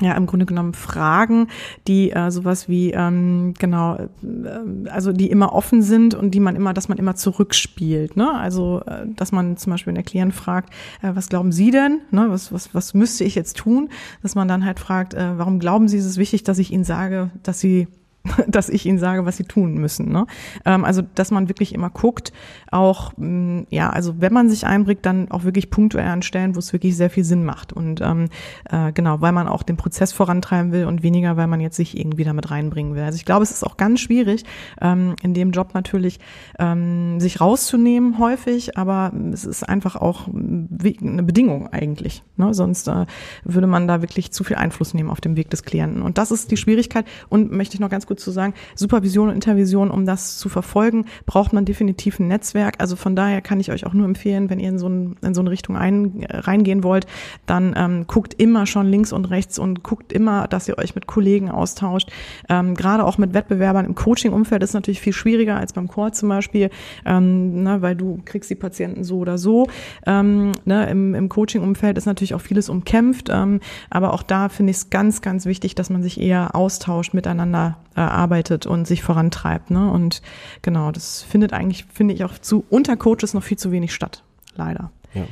[0.05, 1.49] ja im Grunde genommen Fragen,
[1.87, 6.57] die äh, sowas wie ähm, genau, äh, also die immer offen sind und die man
[6.57, 8.17] immer, dass man immer zurückspielt.
[8.17, 8.33] Ne?
[8.33, 10.73] Also äh, dass man zum Beispiel den Klient fragt,
[11.03, 12.01] äh, was glauben Sie denn?
[12.11, 12.27] Ne?
[12.29, 13.89] Was, was, was müsste ich jetzt tun?
[14.23, 16.85] Dass man dann halt fragt, äh, warum glauben Sie, ist es wichtig, dass ich Ihnen
[16.85, 17.89] sage, dass Sie
[18.47, 20.11] dass ich ihnen sage, was sie tun müssen.
[20.11, 20.27] Ne?
[20.65, 22.33] Ähm, also, dass man wirklich immer guckt,
[22.71, 26.59] auch, mm, ja, also wenn man sich einbringt, dann auch wirklich punktuell an Stellen, wo
[26.59, 27.73] es wirklich sehr viel Sinn macht.
[27.73, 28.29] Und ähm,
[28.71, 31.99] äh, genau, weil man auch den Prozess vorantreiben will und weniger, weil man jetzt sich
[31.99, 33.03] irgendwie damit reinbringen will.
[33.03, 34.45] Also ich glaube, es ist auch ganz schwierig,
[34.81, 36.21] ähm, in dem Job natürlich
[36.59, 42.23] ähm, sich rauszunehmen häufig, aber es ist einfach auch eine Bedingung eigentlich.
[42.37, 42.55] Ne?
[42.55, 43.07] Sonst äh,
[43.45, 46.03] würde man da wirklich zu viel Einfluss nehmen auf dem Weg des Klienten.
[46.03, 47.07] Und das ist die Schwierigkeit.
[47.29, 50.49] Und möchte ich noch ganz kurz gut zu sagen, Supervision und Intervision, um das zu
[50.49, 52.75] verfolgen, braucht man definitiv ein Netzwerk.
[52.79, 55.33] Also von daher kann ich euch auch nur empfehlen, wenn ihr in so, ein, in
[55.35, 57.07] so eine Richtung ein, reingehen wollt,
[57.47, 61.07] dann ähm, guckt immer schon links und rechts und guckt immer, dass ihr euch mit
[61.07, 62.11] Kollegen austauscht.
[62.51, 66.29] Ähm, Gerade auch mit Wettbewerbern im Coaching-Umfeld ist natürlich viel schwieriger als beim Core zum
[66.29, 66.69] Beispiel,
[67.07, 69.69] ähm, ne, weil du kriegst die Patienten so oder so.
[70.07, 74.71] Ähm, ne, Im im Coaching-Umfeld ist natürlich auch vieles umkämpft, ähm, aber auch da finde
[74.71, 79.03] ich es ganz, ganz wichtig, dass man sich eher austauscht, miteinander äh, arbeitet und sich
[79.03, 79.71] vorantreibt.
[79.71, 79.91] Ne?
[79.91, 80.23] Und
[80.63, 84.23] genau, das findet eigentlich, finde ich, auch zu unter Coaches noch viel zu wenig statt.
[84.55, 84.91] Leider.
[85.15, 85.25] Ja.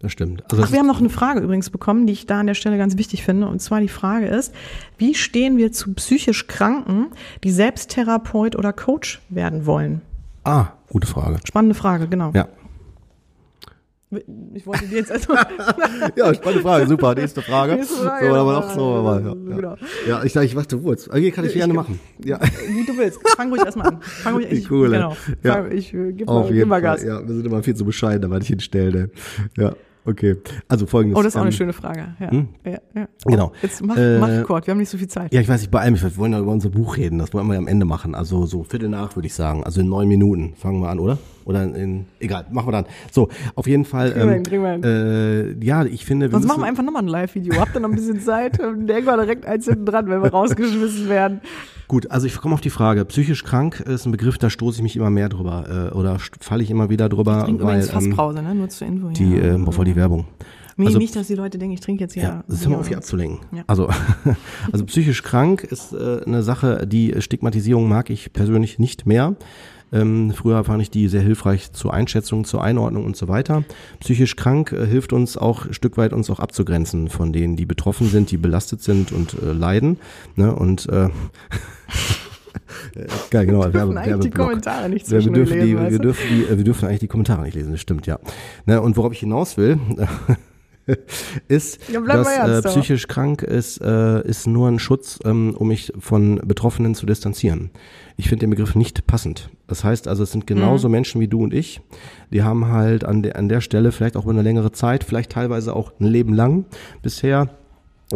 [0.00, 0.42] Das stimmt.
[0.50, 2.76] Also Ach, wir haben noch eine Frage übrigens bekommen, die ich da an der Stelle
[2.76, 3.46] ganz wichtig finde.
[3.46, 4.52] Und zwar die Frage ist,
[4.98, 7.06] wie stehen wir zu psychisch Kranken,
[7.44, 10.02] die selbst Therapeut oder Coach werden wollen?
[10.42, 11.38] Ah, gute Frage.
[11.44, 12.32] Spannende Frage, genau.
[12.34, 12.48] Ja.
[14.54, 15.46] Ich wollte dir jetzt erstmal.
[16.16, 17.14] ja, spannende Frage, super.
[17.14, 17.76] Nächste Frage.
[17.76, 19.76] Nächste Frage, so, aber noch so, aber, ja, Genau.
[20.06, 20.22] ja.
[20.24, 21.08] ich dachte, ich warte kurz.
[21.08, 21.98] Okay, kann ich, gerne machen.
[22.22, 22.38] Ja.
[22.68, 23.20] Wie du willst.
[23.36, 23.98] Fang ruhig erstmal an.
[24.02, 25.16] Fang ruhig ich, Cool, Genau.
[25.42, 25.66] ja.
[25.68, 26.82] Ich äh, gib Auf mal, jeden gib mal Fall.
[26.82, 27.04] Gas.
[27.04, 28.92] Ja, wir sind immer viel zu bescheiden, ich hinstellen.
[28.92, 29.10] Ne?
[29.56, 29.74] Ja,
[30.04, 30.36] okay.
[30.68, 31.18] Also folgendes.
[31.18, 32.08] Oh, das ist auch eine ähm, schöne Frage.
[32.18, 32.30] Ja.
[32.30, 32.48] hm?
[32.64, 33.08] Ja, ja.
[33.26, 33.52] Genau.
[33.62, 35.32] Jetzt mach, Äh, mach Kurt, wir haben nicht so viel Zeit.
[35.32, 36.02] Ja, ich weiß, ich beeile mich.
[36.02, 37.18] Wir wollen ja über unser Buch reden.
[37.18, 38.14] Das wollen wir ja am Ende machen.
[38.14, 39.64] Also so Viertel nach, würde ich sagen.
[39.64, 41.18] Also in neun Minuten fangen wir an, oder?
[41.44, 42.86] Oder in, egal, machen wir dann.
[43.10, 44.12] So, auf jeden Fall.
[44.12, 46.68] Kriegen wir hin, Ähm, kriegen wir äh, ja, ich finde, wir Sonst müssen, machen wir
[46.68, 47.60] einfach nochmal ein Live-Video.
[47.60, 48.60] Habt ihr noch ein bisschen Zeit?
[48.60, 51.40] Und irgendwann direkt eins hinten dran, wenn wir rausgeschmissen werden.
[51.92, 53.04] Gut, also ich komme auf die Frage.
[53.04, 56.62] Psychisch krank ist ein Begriff, da stoße ich mich immer mehr drüber äh, oder falle
[56.62, 58.54] ich immer wieder drüber, Trink weil übrigens ähm, Fasspause, ne?
[58.54, 59.08] Nur zur Info.
[59.10, 59.56] die, ja.
[59.56, 60.24] äh, bevor die Werbung.
[60.78, 62.22] nee, also- nicht, dass die Leute denken, ich trinke jetzt hier.
[62.22, 63.40] Ja, das ist immer auf und- abzulenken.
[63.54, 63.64] Ja.
[63.66, 63.90] Also,
[64.72, 69.36] also psychisch krank ist äh, eine Sache, die Stigmatisierung mag ich persönlich nicht mehr.
[69.92, 73.64] Ähm, früher fand ich die sehr hilfreich zur Einschätzung, zur Einordnung und so weiter.
[74.00, 77.66] Psychisch krank äh, hilft uns auch ein Stück weit uns auch abzugrenzen von denen, die
[77.66, 79.98] betroffen sind, die belastet sind und äh, leiden.
[80.36, 80.54] Ne?
[80.54, 81.08] Und äh,
[83.30, 83.64] geil, genau.
[83.64, 86.64] Wir dürfen eigentlich die Kommentare nicht wir, dürfen lesen, die, wir, dürfen die, äh, wir
[86.64, 88.18] dürfen eigentlich die Kommentare nicht lesen, das stimmt, ja.
[88.66, 89.78] Ne, und worauf ich hinaus will,
[91.48, 95.92] ist, Ja, dass äh, psychisch krank ist, äh, ist nur ein Schutz, ähm, um mich
[95.98, 97.70] von Betroffenen zu distanzieren.
[98.16, 99.50] Ich finde den Begriff nicht passend.
[99.66, 100.92] Das heißt also, es sind genauso Mhm.
[100.92, 101.80] Menschen wie du und ich.
[102.30, 105.32] Die haben halt an, der an der Stelle vielleicht auch über eine längere Zeit, vielleicht
[105.32, 106.64] teilweise auch ein Leben lang
[107.02, 107.48] bisher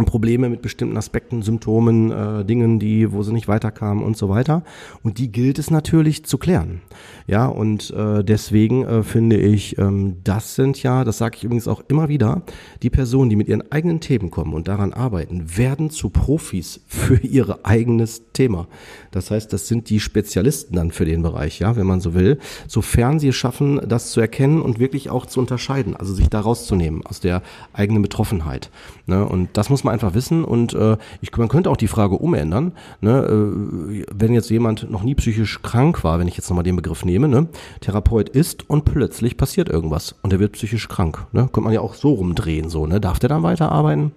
[0.05, 4.63] Probleme mit bestimmten Aspekten, Symptomen, äh, Dingen, die, wo sie nicht weiterkamen und so weiter.
[5.03, 6.83] Und die gilt es natürlich zu klären.
[7.27, 11.67] Ja, und äh, deswegen äh, finde ich, ähm, das sind ja, das sage ich übrigens
[11.67, 12.43] auch immer wieder,
[12.83, 17.19] die Personen, die mit ihren eigenen Themen kommen und daran arbeiten, werden zu Profis für
[17.19, 18.69] ihr eigenes Thema.
[19.11, 22.39] Das heißt, das sind die Spezialisten dann für den Bereich, ja, wenn man so will,
[22.69, 26.41] sofern sie es schaffen, das zu erkennen und wirklich auch zu unterscheiden, also sich da
[26.41, 27.43] rauszunehmen aus der
[27.73, 28.71] eigenen Betroffenheit.
[29.07, 29.25] Ne?
[29.25, 30.45] Und das muss man einfach wissen.
[30.45, 33.25] Und äh, ich, man könnte auch die Frage umändern, ne?
[33.25, 37.05] äh, wenn jetzt jemand noch nie psychisch krank war, wenn ich jetzt nochmal den Begriff
[37.05, 37.49] nehme, ne?
[37.81, 41.27] Therapeut ist und plötzlich passiert irgendwas und er wird psychisch krank.
[41.33, 41.43] Ne?
[41.43, 43.01] Könnte man ja auch so rumdrehen, so, ne?
[43.01, 44.13] Darf der dann weiterarbeiten?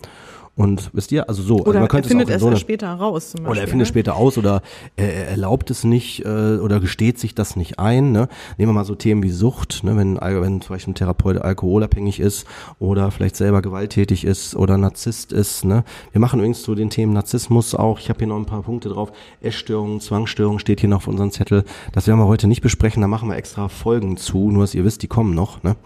[0.59, 2.57] Und wisst ihr, also so, also Oder man er könnte findet es es so eine,
[2.57, 3.31] später raus.
[3.31, 3.89] Zum oder er Beispiel, findet ne?
[3.89, 4.61] später aus oder
[4.97, 8.11] er, er erlaubt es nicht äh, oder gesteht sich das nicht ein.
[8.11, 8.27] Ne?
[8.57, 9.95] Nehmen wir mal so Themen wie Sucht, ne?
[9.95, 12.45] wenn, wenn zum Beispiel ein Therapeut alkoholabhängig ist
[12.77, 15.63] oder vielleicht selber gewalttätig ist oder Narzisst ist.
[15.63, 15.85] Ne?
[16.11, 18.89] Wir machen übrigens zu den Themen Narzissmus auch, ich habe hier noch ein paar Punkte
[18.89, 21.63] drauf, Essstörungen, Zwangsstörungen steht hier noch auf unserem Zettel.
[21.93, 24.83] Das werden wir heute nicht besprechen, da machen wir extra Folgen zu, nur dass ihr
[24.83, 25.63] wisst, die kommen noch.
[25.63, 25.77] Ne?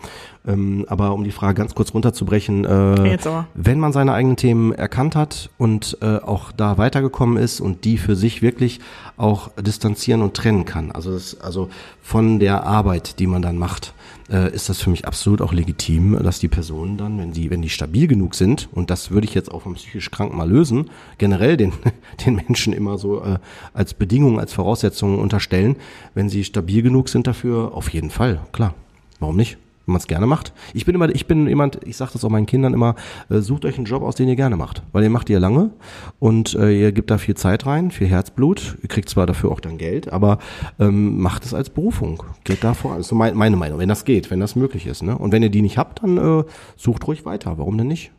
[0.46, 3.18] Ähm, aber um die Frage ganz kurz runterzubrechen, äh,
[3.54, 7.98] wenn man seine eigenen Themen erkannt hat und äh, auch da weitergekommen ist und die
[7.98, 8.82] für sich wirklich
[9.16, 11.70] auch distanzieren und trennen kann, also das, also
[12.02, 13.94] von der Arbeit, die man dann macht,
[14.30, 17.62] äh, ist das für mich absolut auch legitim, dass die Personen dann, wenn die, wenn
[17.62, 20.90] die stabil genug sind, und das würde ich jetzt auch vom psychisch Kranken mal lösen,
[21.20, 21.72] generell den,
[22.26, 23.38] den Menschen immer so äh,
[23.74, 25.78] als Bedingung, als Voraussetzung unterstellen,
[26.16, 28.74] wenn sie stabil genug sind dafür, auf jeden Fall, klar.
[29.20, 29.58] Warum nicht?
[29.86, 30.54] Wenn man es gerne macht.
[30.74, 32.96] Ich bin immer, ich bin jemand, ich sage das auch meinen Kindern immer,
[33.30, 35.72] äh, sucht euch einen Job aus, den ihr gerne macht, weil ihr macht ihr lange
[36.20, 39.60] und äh, ihr gebt da viel Zeit rein, viel Herzblut, ihr kriegt zwar dafür auch
[39.60, 40.40] dann Geld, aber
[40.80, 42.98] ähm, macht es als Berufung, geht da voran.
[42.98, 45.04] Das ist so mein, meine Meinung, wenn das geht, wenn das möglich ist.
[45.04, 45.18] Ne?
[45.18, 46.44] Und wenn ihr die nicht habt, dann äh,
[46.76, 47.58] sucht ruhig weiter.
[47.58, 48.12] Warum denn nicht?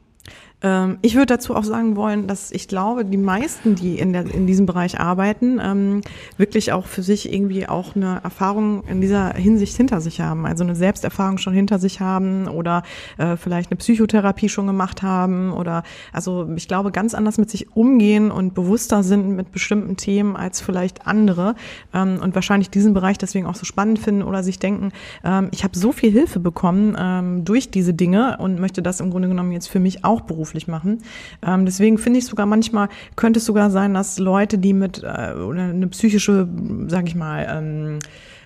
[0.65, 4.23] Ähm, ich würde dazu auch sagen wollen, dass ich glaube, die meisten, die in, der,
[4.35, 6.01] in diesem Bereich arbeiten, ähm,
[6.39, 10.47] wirklich auch für sich irgendwie auch eine Erfahrung in dieser Hinsicht hinter sich haben.
[10.47, 12.83] Also eine Selbsterfahrung schon hinter sich haben oder
[13.19, 17.77] äh, vielleicht eine Psychotherapie schon gemacht haben oder also ich glaube ganz anders mit sich
[17.77, 21.57] umgehen und bewusster sind mit bestimmten Themen als vielleicht andere
[21.93, 24.93] ähm, und wahrscheinlich diesen Bereich deswegen auch so spannend finden oder sich denken,
[25.25, 29.11] ähm, ich habe so viel Hilfe bekommen ähm, durch diese Dinge und möchte das im
[29.11, 31.03] Grunde genommen jetzt für mich auch beruflich machen.
[31.47, 35.35] Ähm, deswegen finde ich sogar manchmal könnte es sogar sein, dass Leute, die mit äh,
[35.35, 36.49] oder eine psychische,
[36.89, 37.99] sage ich mal, ähm,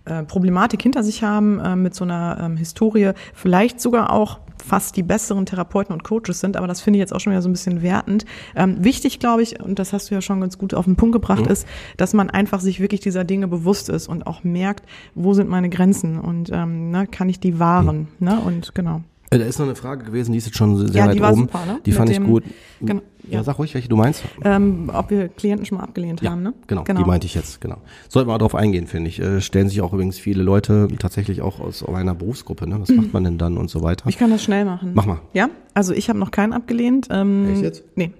[0.05, 4.97] äh, Problematik hinter sich haben, äh, mit so einer ähm, Historie, vielleicht sogar auch fast
[4.97, 7.49] die besseren Therapeuten und Coaches sind, aber das finde ich jetzt auch schon wieder so
[7.49, 8.25] ein bisschen wertend.
[8.57, 11.13] Ähm, wichtig, glaube ich, und das hast du ja schon ganz gut auf den Punkt
[11.13, 15.35] gebracht, ist, dass man einfach sich wirklich dieser Dinge bewusst ist und auch merkt, wo
[15.35, 18.09] sind meine Grenzen und ähm, ne, kann ich die wahren.
[18.19, 18.41] Ne?
[18.41, 19.03] Und genau.
[19.31, 21.21] Äh, Da ist noch eine Frage gewesen, die ist jetzt schon sehr Ja, weit die
[21.23, 21.35] oben.
[21.43, 21.81] super, ne?
[21.85, 22.45] Die Mit fand ich dem- gut.
[22.81, 23.39] genau, ja.
[23.39, 23.45] ja.
[23.45, 24.23] sag ruhig, welche du meinst.
[24.45, 26.55] Ähm, ob wir Klienten schon mal abgelehnt Ja, haben, ne?
[26.67, 27.77] genau, die meinte ich jetzt, genau.
[28.09, 29.21] Sollten wir mal drauf eingehen, finde ich.
[29.21, 32.81] Äh, stellen sich auch übrigens viele Leute tatsächlich auch aus einer Berufsgruppe, ne?
[32.81, 34.09] Was macht man denn dann und so weiter?
[34.09, 34.93] Ich kann das schnell machen.
[34.95, 35.21] Mach mal.
[35.35, 37.09] Ja, also ich habe noch keinen abgelehnt.
[37.11, 37.85] Ähm, Echt jetzt?
[37.97, 38.13] Nee.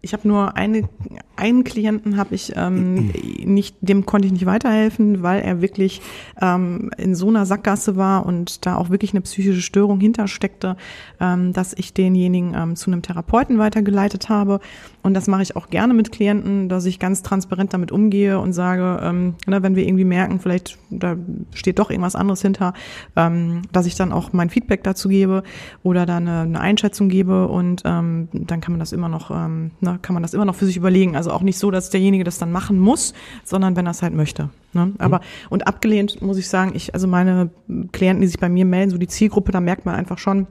[0.00, 0.88] Ich habe nur eine,
[1.34, 3.10] einen Klienten habe ich ähm,
[3.44, 6.00] nicht, dem konnte ich nicht weiterhelfen, weil er wirklich
[6.40, 10.76] ähm, in so einer Sackgasse war und da auch wirklich eine psychische Störung hintersteckte,
[11.20, 14.60] ähm, dass ich denjenigen ähm, zu einem Therapeuten weitergeleitet habe.
[15.02, 18.52] Und das mache ich auch gerne mit Klienten, dass ich ganz transparent damit umgehe und
[18.52, 21.16] sage, ähm, ne, wenn wir irgendwie merken, vielleicht da
[21.54, 22.72] steht doch irgendwas anderes hinter,
[23.16, 25.42] ähm, dass ich dann auch mein Feedback dazu gebe
[25.82, 29.72] oder dann eine, eine Einschätzung gebe und ähm, dann kann man das immer noch ähm,
[29.92, 31.16] ne, kann man das immer noch für sich überlegen.
[31.16, 33.14] Also auch nicht so, dass derjenige das dann machen muss,
[33.44, 34.50] sondern wenn er es halt möchte.
[34.72, 34.92] Ne?
[34.98, 35.22] Aber mhm.
[35.50, 37.50] und abgelehnt muss ich sagen, ich, also meine
[37.92, 40.46] Klienten, die sich bei mir melden, so die Zielgruppe, da merkt man einfach schon,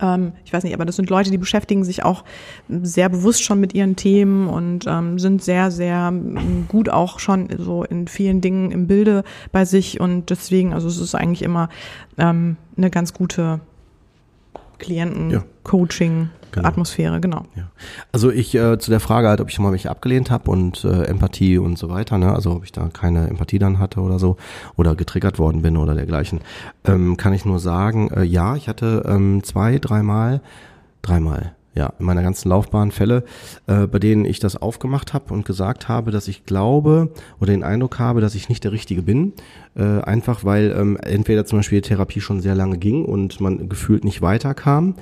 [0.00, 2.24] ähm, ich weiß nicht, aber das sind Leute, die beschäftigen sich auch
[2.68, 6.12] sehr bewusst schon mit ihren Themen und ähm, sind sehr, sehr
[6.68, 10.98] gut auch schon so in vielen Dingen im Bilde bei sich und deswegen, also es
[10.98, 11.68] ist eigentlich immer
[12.18, 13.60] ähm, eine ganz gute
[14.80, 16.22] Klienten-Coaching.
[16.22, 16.28] Ja.
[16.52, 16.66] Genau.
[16.66, 17.44] Atmosphäre, genau.
[17.54, 17.70] Ja.
[18.10, 21.04] Also ich äh, zu der Frage halt, ob ich mal mich abgelehnt habe und äh,
[21.04, 22.34] Empathie und so weiter, ne?
[22.34, 24.36] also ob ich da keine Empathie dann hatte oder so
[24.76, 26.40] oder getriggert worden bin oder dergleichen,
[26.84, 30.40] ähm, kann ich nur sagen, äh, ja, ich hatte ähm, zwei, dreimal,
[31.02, 33.24] dreimal, ja, in meiner ganzen Laufbahn Fälle,
[33.66, 37.10] äh, bei denen ich das aufgemacht habe und gesagt habe, dass ich glaube
[37.40, 39.32] oder den Eindruck habe, dass ich nicht der Richtige bin.
[39.76, 43.68] Äh, einfach weil ähm, entweder zum Beispiel die Therapie schon sehr lange ging und man
[43.68, 44.96] gefühlt nicht weiterkam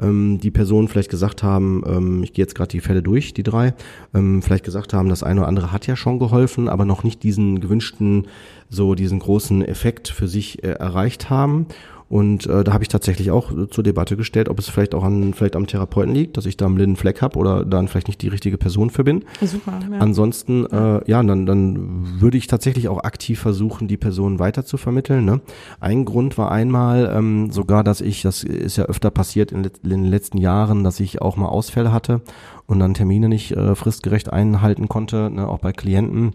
[0.00, 3.42] ähm, die Personen vielleicht gesagt haben, ähm, ich gehe jetzt gerade die Fälle durch, die
[3.42, 3.74] drei,
[4.14, 7.22] ähm, vielleicht gesagt haben, das eine oder andere hat ja schon geholfen, aber noch nicht
[7.22, 8.26] diesen gewünschten,
[8.68, 11.66] so diesen großen Effekt für sich äh, erreicht haben
[12.14, 15.02] und äh, da habe ich tatsächlich auch äh, zur Debatte gestellt, ob es vielleicht auch
[15.02, 18.06] an vielleicht am Therapeuten liegt, dass ich da einen blinden Fleck habe oder dann vielleicht
[18.06, 19.24] nicht die richtige Person für bin.
[19.42, 19.80] Super.
[19.90, 19.98] Ja.
[19.98, 24.76] Ansonsten, äh, ja, dann, dann würde ich tatsächlich auch aktiv versuchen, die Person weiter zu
[24.76, 25.24] vermitteln.
[25.24, 25.40] Ne?
[25.80, 29.90] Ein Grund war einmal ähm, sogar, dass ich, das ist ja öfter passiert in, in
[29.90, 32.20] den letzten Jahren, dass ich auch mal Ausfälle hatte
[32.66, 36.34] und dann Termine nicht äh, fristgerecht einhalten konnte, ne, auch bei Klienten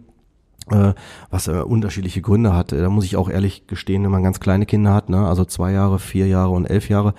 [1.30, 2.72] was äh, unterschiedliche Gründe hat.
[2.72, 5.72] Da muss ich auch ehrlich gestehen, wenn man ganz kleine Kinder hat, ne, also zwei
[5.72, 7.14] Jahre, vier Jahre und elf Jahre,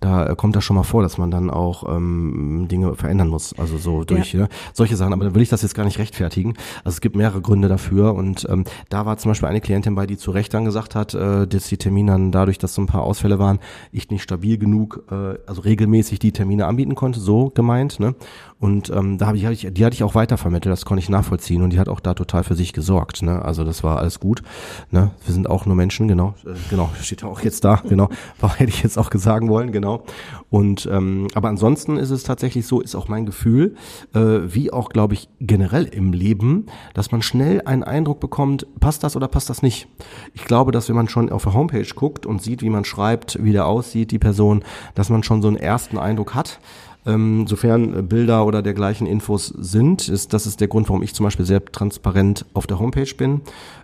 [0.00, 3.56] da äh, kommt das schon mal vor, dass man dann auch ähm, Dinge verändern muss.
[3.58, 4.40] Also so durch ja.
[4.40, 5.12] ne, solche Sachen.
[5.12, 6.54] Aber dann will ich das jetzt gar nicht rechtfertigen.
[6.84, 8.14] Also es gibt mehrere Gründe dafür.
[8.14, 11.14] Und ähm, da war zum Beispiel eine Klientin bei, die zu Recht dann gesagt hat,
[11.14, 13.60] äh, dass die Termine dann dadurch, dass so ein paar Ausfälle waren,
[13.92, 18.00] ich nicht stabil genug, äh, also regelmäßig die Termine anbieten konnte, so gemeint.
[18.00, 18.14] Ne?
[18.60, 21.08] Und ähm, da habe ich, hab ich, die hatte ich auch weitervermittelt, das konnte ich
[21.08, 23.22] nachvollziehen und die hat auch da total für sich gesorgt.
[23.22, 23.42] Ne?
[23.42, 24.42] Also das war alles gut.
[24.90, 25.12] Ne?
[25.24, 28.10] Wir sind auch nur Menschen, genau, äh, genau, steht auch jetzt da, genau.
[28.56, 30.04] Hätte ich jetzt auch gesagt wollen, genau.
[30.50, 33.76] Und ähm, aber ansonsten ist es tatsächlich so, ist auch mein Gefühl,
[34.14, 39.02] äh, wie auch, glaube ich, generell im Leben, dass man schnell einen Eindruck bekommt, passt
[39.04, 39.88] das oder passt das nicht.
[40.34, 43.42] Ich glaube, dass wenn man schon auf der Homepage guckt und sieht, wie man schreibt,
[43.42, 46.60] wie der aussieht, die Person, dass man schon so einen ersten Eindruck hat
[47.06, 51.24] ähm, sofern Bilder oder dergleichen Infos sind, ist das ist der Grund, warum ich zum
[51.24, 53.40] Beispiel sehr transparent auf der Homepage bin.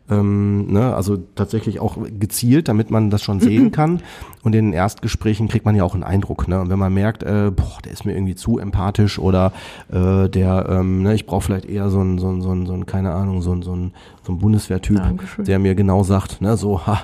[0.08, 4.02] Ähm, ne, also tatsächlich auch gezielt, damit man das schon sehen kann.
[4.42, 6.46] Und in den Erstgesprächen kriegt man ja auch einen Eindruck.
[6.46, 6.60] Ne?
[6.60, 9.52] Und wenn man merkt, äh, boah, der ist mir irgendwie zu empathisch oder
[9.90, 12.74] äh, der, ähm, ne, ich brauche vielleicht eher so ein, so ein, so ein, so
[12.74, 13.92] ein, keine Ahnung, so ein, so ein,
[14.22, 15.00] so ein Bundeswehrtyp,
[15.38, 17.00] der mir genau sagt, ne, so, ha,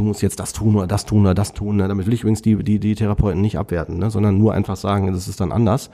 [0.00, 1.76] du musst jetzt das tun oder das tun oder das tun.
[1.76, 1.86] Ne?
[1.86, 4.10] Damit will ich übrigens die, die, die Therapeuten nicht abwerten, ne?
[4.10, 5.90] sondern nur einfach sagen, das ist dann anders.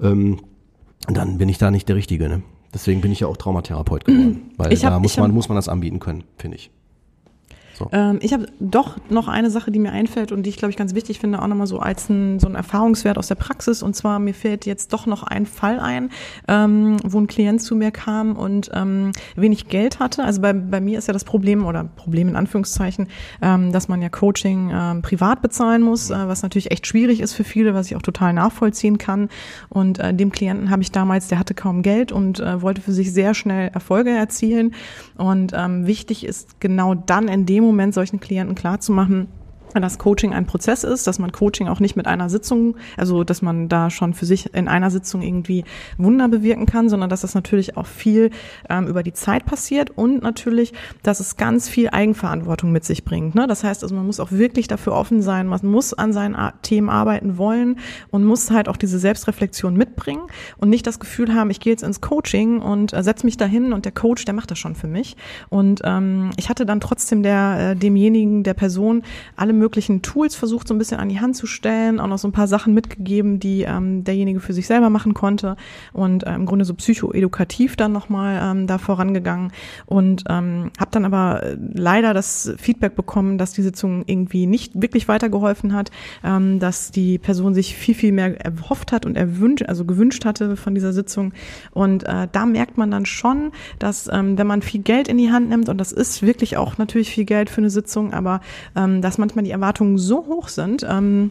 [0.00, 0.40] Ähm,
[1.06, 2.28] dann bin ich da nicht der Richtige.
[2.28, 2.42] Ne?
[2.72, 5.68] Deswegen bin ich ja auch Traumatherapeut geworden, weil hab, da muss man, muss man das
[5.68, 6.70] anbieten können, finde ich.
[7.80, 7.88] So.
[7.92, 10.76] Ähm, ich habe doch noch eine Sache, die mir einfällt und die ich, glaube ich,
[10.76, 13.82] ganz wichtig finde, auch nochmal so als ein, so ein Erfahrungswert aus der Praxis.
[13.82, 16.10] Und zwar, mir fällt jetzt doch noch ein Fall ein,
[16.46, 20.24] ähm, wo ein Klient zu mir kam und ähm, wenig Geld hatte.
[20.24, 23.08] Also bei, bei mir ist ja das Problem, oder Problem in Anführungszeichen,
[23.40, 27.32] ähm, dass man ja Coaching ähm, privat bezahlen muss, äh, was natürlich echt schwierig ist
[27.32, 29.30] für viele, was ich auch total nachvollziehen kann.
[29.70, 32.92] Und äh, dem Klienten habe ich damals, der hatte kaum Geld und äh, wollte für
[32.92, 34.74] sich sehr schnell Erfolge erzielen.
[35.16, 39.28] Und ähm, wichtig ist genau dann in dem Moment solchen Klienten klarzumachen,
[39.74, 43.42] dass Coaching ein Prozess ist, dass man Coaching auch nicht mit einer Sitzung, also dass
[43.42, 45.64] man da schon für sich in einer Sitzung irgendwie
[45.98, 48.30] Wunder bewirken kann, sondern dass das natürlich auch viel
[48.68, 53.34] ähm, über die Zeit passiert und natürlich, dass es ganz viel Eigenverantwortung mit sich bringt.
[53.34, 53.46] Ne?
[53.46, 56.88] Das heißt, also man muss auch wirklich dafür offen sein, man muss an seinen Themen
[56.88, 57.78] arbeiten wollen
[58.10, 60.22] und muss halt auch diese Selbstreflexion mitbringen
[60.58, 63.72] und nicht das Gefühl haben, ich gehe jetzt ins Coaching und äh, setze mich dahin
[63.72, 65.16] und der Coach, der macht das schon für mich.
[65.48, 69.02] Und ähm, ich hatte dann trotzdem der äh, demjenigen, der Person
[69.36, 72.26] alle möglichen Tools versucht, so ein bisschen an die Hand zu stellen, auch noch so
[72.26, 75.56] ein paar Sachen mitgegeben, die ähm, derjenige für sich selber machen konnte.
[75.92, 79.52] Und äh, im Grunde so psychoedukativ dann nochmal ähm, da vorangegangen.
[79.86, 85.06] Und ähm, habe dann aber leider das Feedback bekommen, dass die Sitzung irgendwie nicht wirklich
[85.06, 85.90] weitergeholfen hat,
[86.24, 90.56] ähm, dass die Person sich viel, viel mehr erhofft hat und erwünscht, also gewünscht hatte
[90.56, 91.32] von dieser Sitzung.
[91.72, 95.30] Und äh, da merkt man dann schon, dass ähm, wenn man viel Geld in die
[95.30, 98.40] Hand nimmt und das ist wirklich auch natürlich viel Geld für eine Sitzung, aber
[98.76, 101.30] ähm, dass manchmal die Erwartungen so hoch sind, ähm,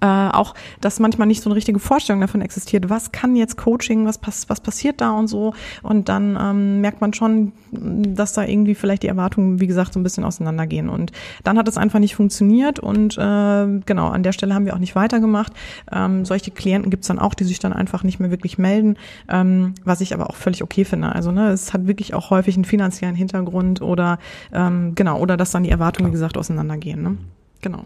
[0.00, 4.06] äh, auch, dass manchmal nicht so eine richtige Vorstellung davon existiert, was kann jetzt Coaching,
[4.06, 5.54] was, pass was passiert da und so.
[5.82, 10.00] Und dann ähm, merkt man schon, dass da irgendwie vielleicht die Erwartungen, wie gesagt, so
[10.00, 10.88] ein bisschen auseinandergehen.
[10.88, 14.74] Und dann hat es einfach nicht funktioniert und äh, genau, an der Stelle haben wir
[14.74, 15.52] auch nicht weitergemacht.
[15.90, 18.96] Ähm, solche Klienten gibt's dann auch, die sich dann einfach nicht mehr wirklich melden,
[19.28, 21.12] ähm, was ich aber auch völlig okay finde.
[21.12, 24.18] Also ne, es hat wirklich auch häufig einen finanziellen Hintergrund oder
[24.52, 27.02] ähm, genau, oder dass dann die Erwartungen, wie gesagt, auseinandergehen.
[27.02, 27.16] Ne?
[27.60, 27.84] Genau.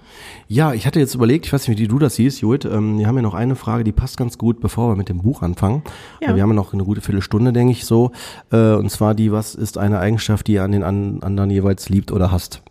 [0.48, 3.06] Ja, ich hatte jetzt überlegt, ich weiß nicht, wie du das siehst, Judith, ähm, wir
[3.06, 5.82] haben ja noch eine Frage, die passt ganz gut, bevor wir mit dem Buch anfangen.
[6.20, 6.34] Ja.
[6.34, 8.12] Wir haben ja noch eine gute Viertelstunde, denke ich so.
[8.50, 12.12] Äh, und zwar die, was ist eine Eigenschaft, die ihr an den anderen jeweils liebt
[12.12, 12.62] oder hasst?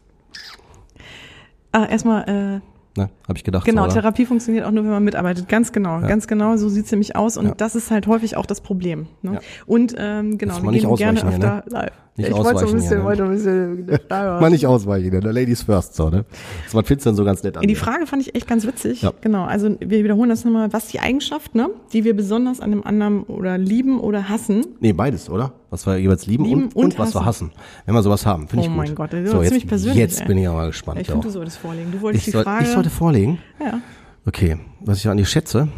[1.71, 3.63] Ah, erstmal, äh, Ne, habe ich gedacht.
[3.63, 5.47] Genau, so, Therapie funktioniert auch nur, wenn man mitarbeitet.
[5.47, 6.07] Ganz genau, ja.
[6.07, 7.37] ganz genau, so sieht's nämlich aus.
[7.37, 7.53] Und ja.
[7.55, 9.07] das ist halt häufig auch das Problem.
[9.21, 9.35] Ne?
[9.35, 9.39] Ja.
[9.65, 11.63] Und ähm, genau, wir gehen gerne öfter ne?
[11.67, 11.91] live.
[12.17, 15.31] Nicht ich wollte so ein bisschen, wollte ein bisschen Mal nicht ausweichen, ne?
[15.31, 16.25] Ladies first, so, ne?
[16.65, 17.65] Das war findest du dann so ganz nett an.
[17.65, 19.01] Die Frage fand ich echt ganz witzig.
[19.01, 19.13] Ja.
[19.21, 19.45] Genau.
[19.45, 20.73] Also wir wiederholen das nochmal.
[20.73, 21.69] Was die Eigenschaft, ne?
[21.93, 24.65] Die wir besonders an dem anderen oder lieben oder hassen?
[24.81, 25.53] Nee, beides, oder?
[25.69, 27.51] Was wir jeweils lieben, lieben und, und, und was wir hassen.
[27.85, 28.75] Wenn wir sowas haben, finde oh ich gut.
[28.75, 29.97] Oh mein Gott, das so, jetzt, persönlich.
[29.97, 30.27] Jetzt ey.
[30.27, 30.99] bin ich aber gespannt.
[30.99, 31.91] Ich finde, du solltest vorlegen.
[31.93, 32.65] Du wolltest ich die soll, Frage.
[32.65, 33.39] Ich sollte vorlegen?
[33.59, 33.79] Ja.
[34.25, 34.57] Okay.
[34.81, 35.69] Was ich an dir schätze,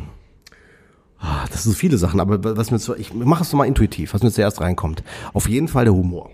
[1.23, 3.65] ah, das sind so viele Sachen, aber was mir so, ich mache es so mal
[3.65, 5.03] intuitiv, was mir zuerst reinkommt.
[5.33, 6.29] Auf jeden Fall der Humor.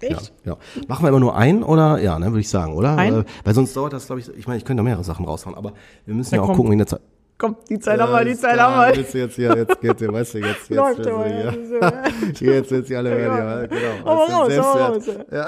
[0.00, 0.32] Echt?
[0.44, 0.82] Ja, ja.
[0.88, 2.96] Machen wir immer nur ein oder ja, ne, würde ich sagen, oder?
[2.96, 3.20] Ein?
[3.20, 5.56] Äh, weil sonst dauert das, glaube ich, ich meine, ich könnte da mehrere Sachen raushauen,
[5.56, 5.72] aber
[6.06, 7.00] wir müssen ja, ja auch gucken, wie der Zeit.
[7.38, 9.00] Komm, die Zeit haben wir, die Zeit haben wir.
[9.00, 12.52] Jetzt, jetzt, ja, jetzt geht's hier, weißt du, jetzt, jetzt, Läuft jetzt, aber, jetzt, ja.
[12.52, 14.10] jetzt, jetzt, alle werden ja, genau.
[14.10, 15.10] Aber raus, raus.
[15.30, 15.46] Ja.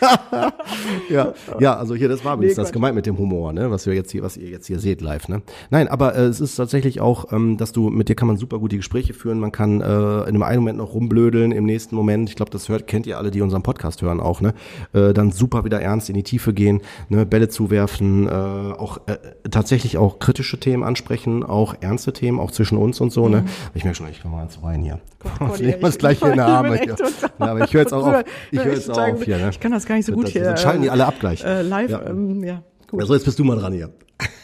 [1.10, 3.86] ja, ja, also hier, das war übrigens nee, das gemeint mit dem Humor, ne, was
[3.86, 5.42] wir jetzt hier, was ihr jetzt hier seht live, ne.
[5.70, 8.58] Nein, aber äh, es ist tatsächlich auch, ähm, dass du, mit dir kann man super
[8.58, 11.96] gut die Gespräche führen, man kann äh, in dem einen Moment noch rumblödeln, im nächsten
[11.96, 14.54] Moment, ich glaube, das hört, kennt ihr alle, die unseren Podcast hören auch, ne,
[14.92, 19.16] äh, dann super wieder ernst in die Tiefe gehen, ne, Bälle zuwerfen, äh, auch äh,
[19.50, 23.28] tatsächlich auch kritische Themen ansprechen, auch ernste Themen, auch zwischen uns und so.
[23.28, 23.42] Ne?
[23.42, 23.46] Mhm.
[23.74, 25.00] Ich merke schon, ich komme mal ins Wein hier.
[25.38, 26.86] Gott, ich nehme gleich hier in der Arme.
[26.86, 26.94] Ja,
[27.38, 28.24] aber ich höre jetzt auch auf.
[28.50, 29.38] Ich höre jetzt auch auf hier.
[29.38, 29.50] Ne?
[29.50, 30.44] Ich kann das gar nicht so gut das, hier.
[30.44, 31.44] Dann schalten die alle ab gleich.
[31.44, 32.06] Äh, live, ja.
[32.06, 32.62] Ähm, ja.
[32.90, 33.00] Gut.
[33.00, 33.90] Also jetzt bist du mal dran hier.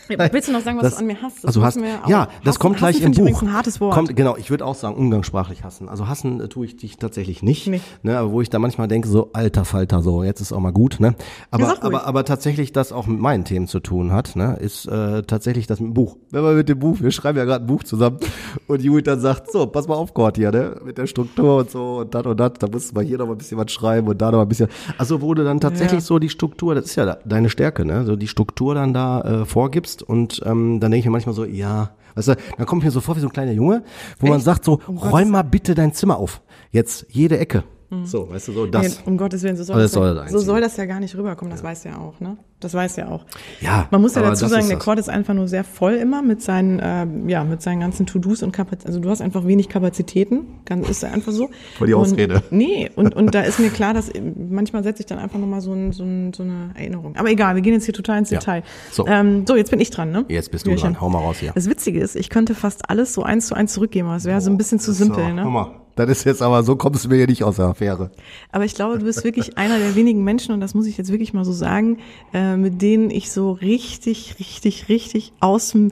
[0.09, 1.39] Willst du noch sagen, was das, du an mir hast?
[1.39, 1.79] Das also hast,
[2.09, 3.43] ja, das kommt gleich im Buch.
[3.43, 3.95] Ein hartes Wort.
[3.95, 5.89] Kommt, genau, ich würde auch sagen, umgangssprachlich hassen.
[5.89, 7.67] Also hassen äh, tue ich dich tatsächlich nicht.
[7.69, 7.81] Nee.
[8.03, 10.73] Ne, aber wo ich da manchmal denke, so alter Falter, so jetzt ist auch mal
[10.73, 11.01] gut.
[11.01, 11.15] Ne?
[11.51, 15.23] Aber, aber, aber tatsächlich, das auch mit meinen Themen zu tun hat, ne, ist äh,
[15.23, 16.17] tatsächlich das mit dem Buch.
[16.31, 18.19] Wenn man mit dem Buch, wir schreiben ja gerade ein Buch zusammen
[18.67, 21.71] und Judith dann sagt, so, pass mal auf, Gott hier, ne, mit der Struktur und
[21.71, 23.71] so und das und das, da musst du mal hier noch mal ein bisschen was
[23.71, 24.69] schreiben und da noch mal ein bisschen.
[24.99, 26.07] Also wo du dann tatsächlich ja.
[26.07, 29.45] so die Struktur, das ist ja deine Stärke, ne, so die Struktur dann da äh,
[29.45, 32.91] vorgibst und ähm, dann denke ich mir manchmal so, ja, weißt du, dann kommt mir
[32.91, 33.83] so vor wie so ein kleiner Junge,
[34.19, 34.33] wo Echt?
[34.33, 36.41] man sagt so, um räum mal bitte dein Zimmer auf.
[36.71, 37.65] Jetzt jede Ecke.
[37.93, 38.07] Mhm.
[38.07, 38.83] So, weißt du, so das.
[38.83, 41.15] Nee, um Gottes Willen, so soll, das, soll, ja, so soll das ja gar nicht
[41.15, 41.69] rüberkommen, das ja.
[41.69, 42.39] weiß ja auch, ne?
[42.59, 43.27] Das weiß ja auch.
[43.61, 43.89] Ja.
[43.91, 46.79] Man muss ja dazu sagen, der Cord ist einfach nur sehr voll immer mit seinen,
[46.79, 48.89] äh, ja, mit seinen ganzen To-Dos und Kapazitäten.
[48.89, 51.51] Also du hast einfach wenig Kapazitäten, ganz, ist einfach so.
[51.77, 52.37] Vor die Ausrede.
[52.37, 54.11] Und, nee, und, und da ist mir klar, dass
[54.49, 57.17] manchmal setze ich dann einfach nochmal so, ein, so, ein, so eine Erinnerung.
[57.17, 58.61] Aber egal, wir gehen jetzt hier total ins Detail.
[58.61, 58.65] Ja.
[58.93, 59.07] So.
[59.07, 60.25] Ähm, so, jetzt bin ich dran, ne?
[60.29, 60.93] Jetzt bist du Hörchen.
[60.93, 61.53] dran, hau mal raus hier.
[61.55, 64.39] Das Witzige ist, ich könnte fast alles so eins zu eins zurückgeben, aber es wäre
[64.39, 65.35] oh, so ein bisschen zu simpel, so.
[65.35, 65.43] ne?
[65.43, 65.82] Hör mal.
[65.95, 68.11] Das ist jetzt aber, so kommst du mir hier nicht aus der Affäre.
[68.51, 71.11] Aber ich glaube, du bist wirklich einer der wenigen Menschen, und das muss ich jetzt
[71.13, 71.99] wirklich mal so sagen,
[72.33, 75.91] äh, mit denen ich so richtig, richtig, richtig aus dem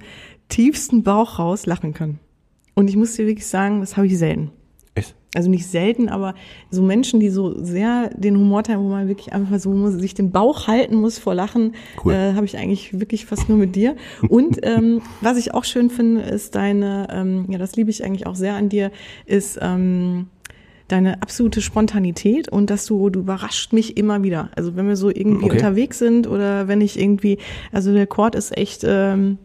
[0.48, 2.18] tiefsten Bauch raus lachen kann.
[2.74, 4.52] Und ich muss dir wirklich sagen, das habe ich selten.
[5.32, 6.34] Also nicht selten, aber
[6.70, 10.14] so Menschen, die so sehr den Humor teilen, wo man wirklich einfach so muss, sich
[10.14, 11.74] den Bauch halten muss vor Lachen,
[12.04, 12.14] cool.
[12.14, 13.94] äh, habe ich eigentlich wirklich fast nur mit dir.
[14.28, 18.26] Und ähm, was ich auch schön finde, ist deine, ähm, ja, das liebe ich eigentlich
[18.26, 18.90] auch sehr an dir,
[19.24, 20.26] ist ähm,
[20.88, 24.50] deine absolute Spontanität und dass du, du überrascht mich immer wieder.
[24.56, 25.56] Also wenn wir so irgendwie okay.
[25.56, 27.38] unterwegs sind oder wenn ich irgendwie,
[27.70, 29.38] also der Chord ist echt ähm,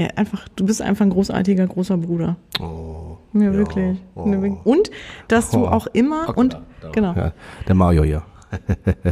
[0.00, 2.36] ja, einfach, du bist einfach ein großartiger großer Bruder.
[2.58, 3.18] Oh.
[3.34, 3.98] Ja, wirklich.
[4.14, 4.22] Oh.
[4.64, 4.90] Und
[5.28, 6.88] dass du auch immer okay, und da, da.
[6.90, 7.12] genau.
[7.14, 7.32] Ja,
[7.68, 8.22] der Mario hier.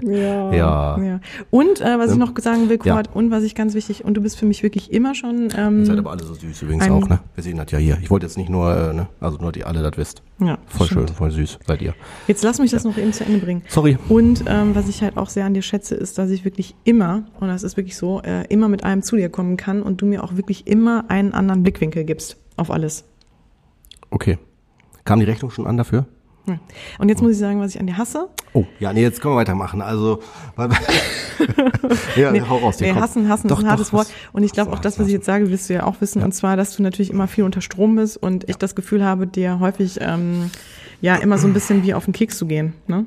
[0.02, 0.52] Ja.
[0.52, 1.02] Ja.
[1.02, 1.20] ja.
[1.50, 2.78] Und äh, was ich noch sagen will.
[2.78, 5.48] Kurt, und was ich ganz wichtig, und du bist für mich wirklich immer schon.
[5.56, 7.20] Ähm, Ihr seid aber alle so süß übrigens auch, ne?
[7.34, 7.98] Wir sehen das ja hier.
[8.02, 9.08] Ich wollte jetzt nicht nur, äh, ne?
[9.20, 10.22] Also nur, die alle das wisst.
[10.40, 11.08] ja, Voll stimmt.
[11.08, 11.94] schön, voll süß seid ihr.
[12.26, 13.62] Jetzt lass mich das noch eben zu Ende bringen.
[13.68, 13.98] Sorry.
[14.08, 17.24] Und ähm, was ich halt auch sehr an dir schätze, ist, dass ich wirklich immer,
[17.40, 20.06] und das ist wirklich so, äh, immer mit einem zu dir kommen kann und du
[20.06, 23.04] mir auch wirklich immer einen anderen Blickwinkel gibst auf alles.
[24.10, 24.38] Okay.
[25.04, 26.06] Kam die Rechnung schon an dafür?
[26.48, 26.58] Ja.
[26.98, 28.28] Und jetzt muss ich sagen, was ich an dir hasse.
[28.54, 29.80] Oh, ja, nee, jetzt können wir weitermachen.
[29.82, 30.20] Also,
[30.56, 30.70] weil,
[32.16, 32.80] ja, hau raus.
[32.80, 34.08] Nee, hassen, hassen Doch, ist ein hartes Wort.
[34.32, 36.22] Und ich glaube auch das, was ich jetzt sage, wirst du ja auch wissen.
[36.22, 39.26] Und zwar, dass du natürlich immer viel unter Strom bist und ich das Gefühl habe,
[39.26, 40.50] dir häufig ähm,
[41.00, 42.74] ja immer so ein bisschen wie auf den Keks zu gehen.
[42.86, 43.06] Ne?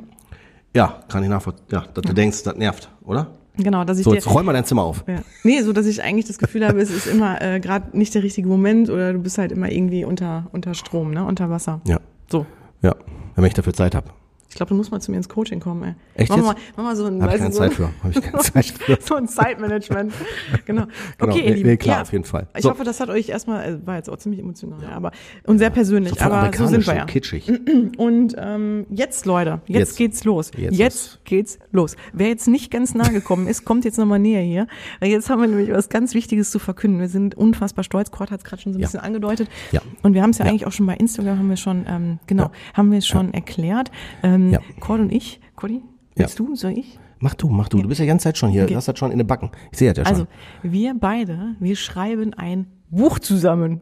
[0.76, 1.66] Ja, kann ich nachvollziehen.
[1.72, 3.28] Ja, dass du denkst, das nervt, oder?
[3.58, 4.16] Genau, dass ich So, dir.
[4.16, 5.04] jetzt räum mal dein Zimmer auf.
[5.08, 5.16] Ja.
[5.44, 8.24] Nee, so dass ich eigentlich das Gefühl habe, es ist immer äh, gerade nicht der
[8.24, 11.26] richtige Moment oder du bist halt immer irgendwie unter, unter Strom, ne?
[11.26, 11.82] Unter Wasser.
[11.86, 12.00] Ja,
[12.32, 12.46] So.
[12.82, 12.96] ja.
[13.36, 14.10] Wenn ich dafür Zeit habe.
[14.50, 15.96] Ich glaube, du musst mal zu mir ins Coaching kommen, ey.
[16.22, 16.46] Echt mach jetzt?
[16.48, 17.90] Mal, mach mal so ein, Habe ich keine so, Zeit für.
[18.04, 18.98] Habe ich keine Zeit für.
[19.02, 20.14] so ein Zeitmanagement.
[20.66, 20.84] genau.
[21.18, 21.70] Genau, Okay, ihr nee, Lieben.
[21.70, 22.48] nee, klar, ja, auf jeden Fall.
[22.56, 22.70] Ich So.
[22.70, 24.90] hoffe, das hat euch erstmal, äh, war jetzt auch ziemlich emotional, ja.
[24.90, 25.12] aber
[25.46, 27.02] und sehr persönlich, Voll aber so sind wir ja.
[27.02, 27.52] und kitschig.
[27.98, 29.98] Und ähm, jetzt, Leute, jetzt, Jetzt.
[29.98, 30.52] geht's los.
[30.58, 31.96] Jetzt Jetzt, geht's los.
[32.14, 34.68] Wer jetzt nicht ganz nah gekommen ist, kommt jetzt nochmal näher hier.
[35.00, 37.00] Weil jetzt haben wir nämlich was ganz Wichtiges zu verkünden.
[37.00, 38.12] Wir sind unfassbar stolz.
[38.12, 38.88] Kurt hat es gerade schon so ein Ja.
[38.88, 39.50] bisschen angedeutet.
[39.72, 39.82] Ja.
[40.04, 42.52] Und wir haben es ja, eigentlich auch schon bei Instagram, haben wir schon, ähm, genau,
[42.74, 43.92] haben wir es schon erklärt.
[44.24, 44.60] Ähm, Ja.
[44.80, 45.40] Kurt und ich,
[45.70, 45.80] Ja.
[46.16, 47.00] willst du, soll ich?
[47.20, 47.82] Mach du, mach du.
[47.82, 48.64] Du bist ja die ganze Zeit schon hier.
[48.64, 48.72] Okay.
[48.72, 49.52] Du hast das schon in den Backen.
[49.72, 50.26] Ich sehe das ja Also,
[50.62, 50.72] schon.
[50.72, 53.80] wir beide, wir schreiben ein Buch zusammen.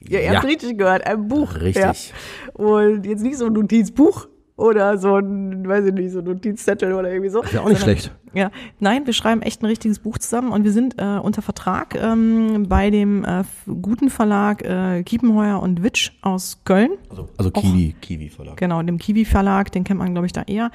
[0.00, 0.34] Ja, ihr Ja.
[0.36, 1.56] habt richtig gehört, ein Buch.
[1.56, 2.12] Richtig.
[2.56, 2.64] Ja.
[2.64, 4.28] Und jetzt nicht so ein Notizbuch
[4.58, 7.42] oder so ein, weiß ich nicht, so ein Notizzettel oder irgendwie so.
[7.44, 8.12] Wäre auch nicht sondern- schlecht.
[8.34, 11.94] Ja, nein, wir schreiben echt ein richtiges Buch zusammen und wir sind äh, unter Vertrag
[11.94, 13.42] ähm, bei dem äh,
[13.80, 16.90] guten Verlag äh, Kiepenheuer und Witsch aus Köln.
[17.08, 18.58] Also, also Kiwi, Kiwi Verlag.
[18.58, 20.70] Genau, dem Kiwi Verlag, den kennt man, glaube ich, da eher.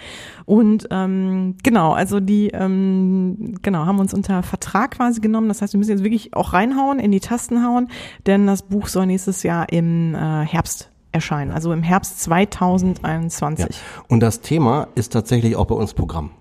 [0.45, 5.47] Und ähm, genau, also die ähm, genau haben uns unter Vertrag quasi genommen.
[5.47, 7.87] Das heißt, wir müssen jetzt wirklich auch reinhauen, in die Tasten hauen,
[8.25, 13.65] denn das Buch soll nächstes Jahr im äh, Herbst erscheinen, also im Herbst 2021.
[13.65, 13.81] Ja.
[14.09, 16.31] Und das Thema ist tatsächlich auch bei uns Programm.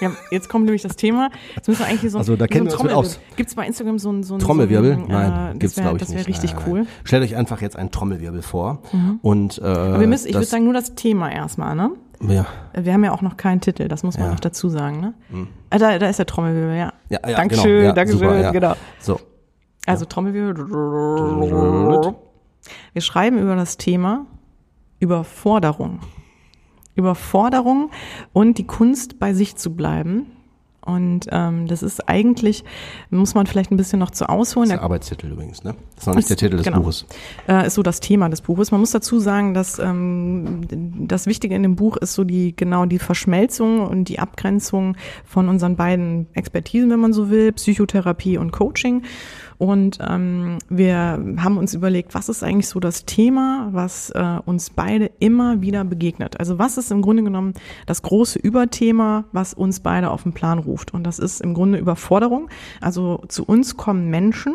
[0.00, 1.28] Ja, jetzt kommt nämlich das Thema.
[1.54, 3.20] Jetzt müssen wir eigentlich hier so, Also da so kennen ein wir uns mit Trommelwirbel.
[3.20, 3.36] aus.
[3.36, 4.94] Gibt's bei Instagram so ein so ein Trommelwirbel?
[4.96, 6.28] So ein, Nein, äh, gibt's das wär, glaube ich Das wäre nicht.
[6.28, 6.78] richtig Nein, cool.
[6.80, 6.88] Nein.
[7.04, 8.80] Stellt euch einfach jetzt einen Trommelwirbel vor.
[9.20, 11.90] Und äh, Aber wir müssen, ich würde das, sagen, nur das Thema erstmal, ne?
[12.26, 14.28] ja, Wir haben ja auch noch keinen Titel, das muss man Ja.
[14.28, 14.34] Mhm.
[14.36, 15.14] noch dazu sagen, ne?
[15.68, 16.92] Ah, da, da ist der Trommelwirbel, ja.
[17.10, 18.50] ja, ja Dankeschön, genau, ja, Dankeschön, super, ja.
[18.52, 18.74] genau.
[19.00, 19.20] So,
[19.84, 20.66] Also Trommelwirbel.
[22.92, 24.26] Wir schreiben über das Thema
[24.98, 26.00] Überforderung.
[26.94, 27.90] Überforderung
[28.32, 30.26] und die Kunst bei sich zu bleiben.
[30.82, 32.64] Und ähm, das ist eigentlich,
[33.10, 34.70] muss man vielleicht ein bisschen noch zu ausholen.
[34.70, 35.74] das ist Der Arbeitstitel übrigens, ne?
[35.94, 36.78] Das ist noch nicht der Titel des Genau.
[36.80, 37.04] Buches.
[37.46, 38.70] äh, ist so das Thema des Buches.
[38.70, 40.62] Man muss dazu sagen, dass ähm,
[41.06, 44.96] das Wichtige in dem Buch ist so die genau die Verschmelzung und die Abgrenzung
[45.26, 49.02] von unseren beiden Expertisen, wenn man so will, Psychotherapie und Coaching.
[49.60, 54.70] Und ähm, wir haben uns überlegt, was ist eigentlich so das Thema, was äh, uns
[54.70, 56.40] beide immer wieder begegnet.
[56.40, 57.52] Also was ist im Grunde genommen
[57.84, 60.94] das große Überthema, was uns beide auf den Plan ruft.
[60.94, 62.48] Und das ist im Grunde Überforderung.
[62.80, 64.54] Also zu uns kommen Menschen,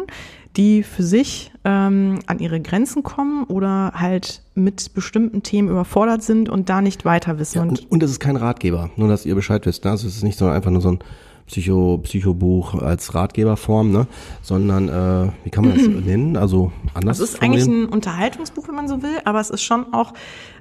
[0.58, 6.50] die für sich ähm, an ihre Grenzen kommen oder halt mit bestimmten Themen überfordert sind
[6.50, 7.58] und da nicht weiter wissen.
[7.58, 9.86] Ja, und und, es ist kein Ratgeber, nur dass ihr Bescheid wisst.
[9.86, 9.92] Ne?
[9.92, 11.00] Also es ist nicht so einfach nur so ein
[11.48, 14.08] Psycho, Psychobuch als Ratgeberform, ne?
[14.42, 16.38] sondern äh, wie kann man das nennen?
[16.38, 17.20] Also anders.
[17.20, 20.14] Es ist eigentlich ein Unterhaltungsbuch, wenn man so will, aber es ist schon auch,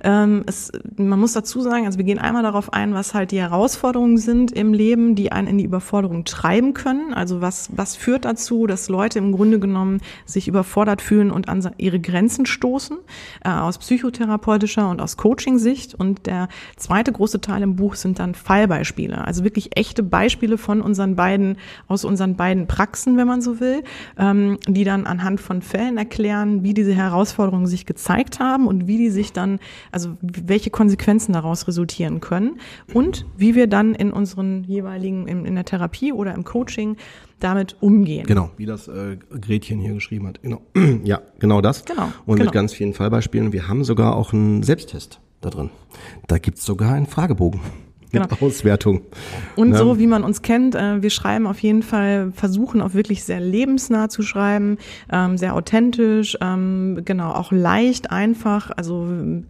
[0.02, 3.40] ähm, es, man muss dazu sagen, also wir gehen einmal darauf ein, was halt die
[3.40, 7.14] Herausforderungen sind im Leben, die einen in die Überforderung treiben können.
[7.14, 11.64] Also was, was führt dazu, dass Leute im Grunde genommen sich überfordert fühlen und an
[11.78, 12.98] ihre Grenzen stoßen,
[13.42, 15.94] äh, aus psychotherapeutischer und aus Coaching-Sicht.
[15.94, 20.73] Und der zweite große Teil im Buch sind dann Fallbeispiele, also wirklich echte Beispiele von
[20.80, 21.56] unseren beiden,
[21.88, 23.82] aus unseren beiden Praxen, wenn man so will,
[24.18, 28.98] ähm, die dann anhand von Fällen erklären, wie diese Herausforderungen sich gezeigt haben und wie
[28.98, 29.58] die sich dann,
[29.92, 32.58] also welche Konsequenzen daraus resultieren können
[32.92, 36.96] und wie wir dann in unseren jeweiligen, in, in der Therapie oder im Coaching
[37.40, 38.26] damit umgehen.
[38.26, 40.42] Genau, wie das äh, Gretchen hier geschrieben hat.
[40.42, 40.62] Genau.
[41.04, 41.84] ja, genau das.
[41.84, 42.46] Genau, Und genau.
[42.46, 43.52] mit ganz vielen Fallbeispielen.
[43.52, 45.70] Wir haben sogar auch einen Selbsttest da drin.
[46.26, 47.60] Da gibt's sogar einen Fragebogen.
[48.14, 48.26] Genau.
[48.40, 49.02] Auswertung.
[49.56, 49.76] Und Ne?
[49.78, 53.40] so, wie man uns kennt, äh, wir schreiben auf jeden Fall, versuchen auch wirklich sehr
[53.40, 54.78] lebensnah zu schreiben,
[55.10, 59.06] ähm, sehr authentisch, ähm, genau, auch leicht, einfach, also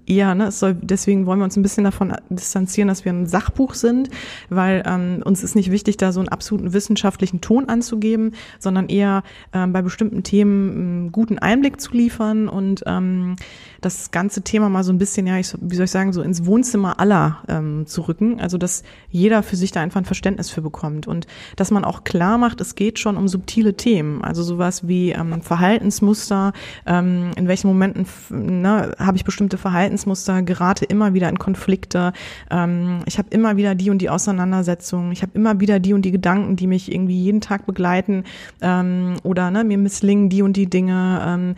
[0.07, 3.27] eher, ne, es soll, deswegen wollen wir uns ein bisschen davon distanzieren, dass wir ein
[3.27, 4.11] Sachbuch sind,
[4.49, 9.23] weil ähm, uns ist nicht wichtig, da so einen absoluten wissenschaftlichen Ton anzugeben, sondern eher
[9.53, 13.37] ähm, bei bestimmten Themen einen guten Einblick zu liefern und ähm,
[13.85, 16.47] das ganze Thema mal so ein bisschen, ja, ich, wie soll ich sagen, so ins
[16.47, 18.41] Wohnzimmer aller ähm, zu rücken.
[18.41, 21.27] Also Also dass jeder für sich da einfach ein Verständnis für bekommt und
[21.57, 25.43] dass man auch klar macht, es geht schon um subtile Themen, also sowas wie ähm,
[25.43, 26.53] Verhaltensmuster,
[26.87, 32.13] ähm, in welchen Momenten ne, habe ich bestimmte Verhaltensmuster, gerate immer wieder in Konflikte,
[32.49, 36.03] ähm, ich habe immer wieder die und die Auseinandersetzungen, ich habe immer wieder die und
[36.03, 38.23] die Gedanken, die mich irgendwie jeden Tag begleiten
[38.63, 41.55] ähm, oder ne, mir misslingen die und die Dinge ähm,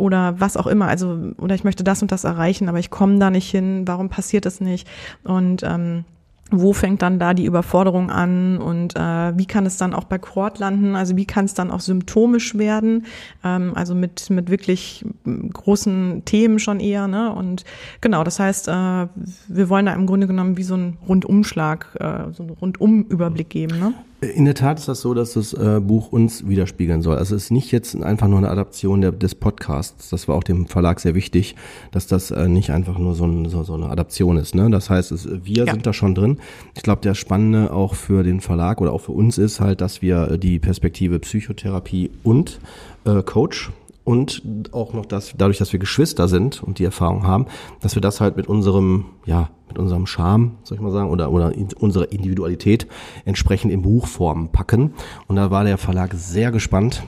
[0.00, 0.88] oder was auch immer.
[0.88, 3.82] Also oder ich möchte das und das erreichen, aber ich komme da nicht hin.
[3.86, 4.88] Warum passiert das nicht?
[5.24, 6.04] Und ähm,
[6.50, 10.18] wo fängt dann da die Überforderung an und äh, wie kann es dann auch bei
[10.18, 10.96] Quad landen?
[10.96, 13.06] Also wie kann es dann auch symptomisch werden?
[13.44, 15.04] Ähm, also mit mit wirklich
[15.52, 17.06] großen Themen schon eher.
[17.06, 17.32] Ne?
[17.32, 17.64] Und
[18.00, 22.32] genau, das heißt, äh, wir wollen da im Grunde genommen wie so einen Rundumschlag, äh,
[22.32, 23.78] so einen Rundumüberblick geben.
[23.78, 23.94] Ne?
[24.20, 27.16] In der Tat ist das so, dass das äh, Buch uns widerspiegeln soll.
[27.16, 30.10] Also es ist nicht jetzt einfach nur eine Adaption der, des Podcasts.
[30.10, 31.56] Das war auch dem Verlag sehr wichtig,
[31.90, 34.54] dass das äh, nicht einfach nur so, ein, so, so eine Adaption ist.
[34.54, 34.68] Ne?
[34.70, 35.72] Das heißt, es, wir ja.
[35.72, 36.38] sind da schon drin.
[36.76, 40.02] Ich glaube, der Spannende auch für den Verlag oder auch für uns ist halt, dass
[40.02, 42.60] wir die Perspektive Psychotherapie und
[43.06, 43.70] äh, Coach
[44.04, 44.42] und
[44.72, 47.46] auch noch das, dadurch, dass wir Geschwister sind und die Erfahrung haben,
[47.80, 51.30] dass wir das halt mit unserem, ja, mit unserem Charme, soll ich mal sagen, oder,
[51.30, 52.86] oder in, unserer Individualität
[53.24, 54.94] entsprechend in Buchform packen.
[55.28, 57.04] Und da war der Verlag sehr gespannt,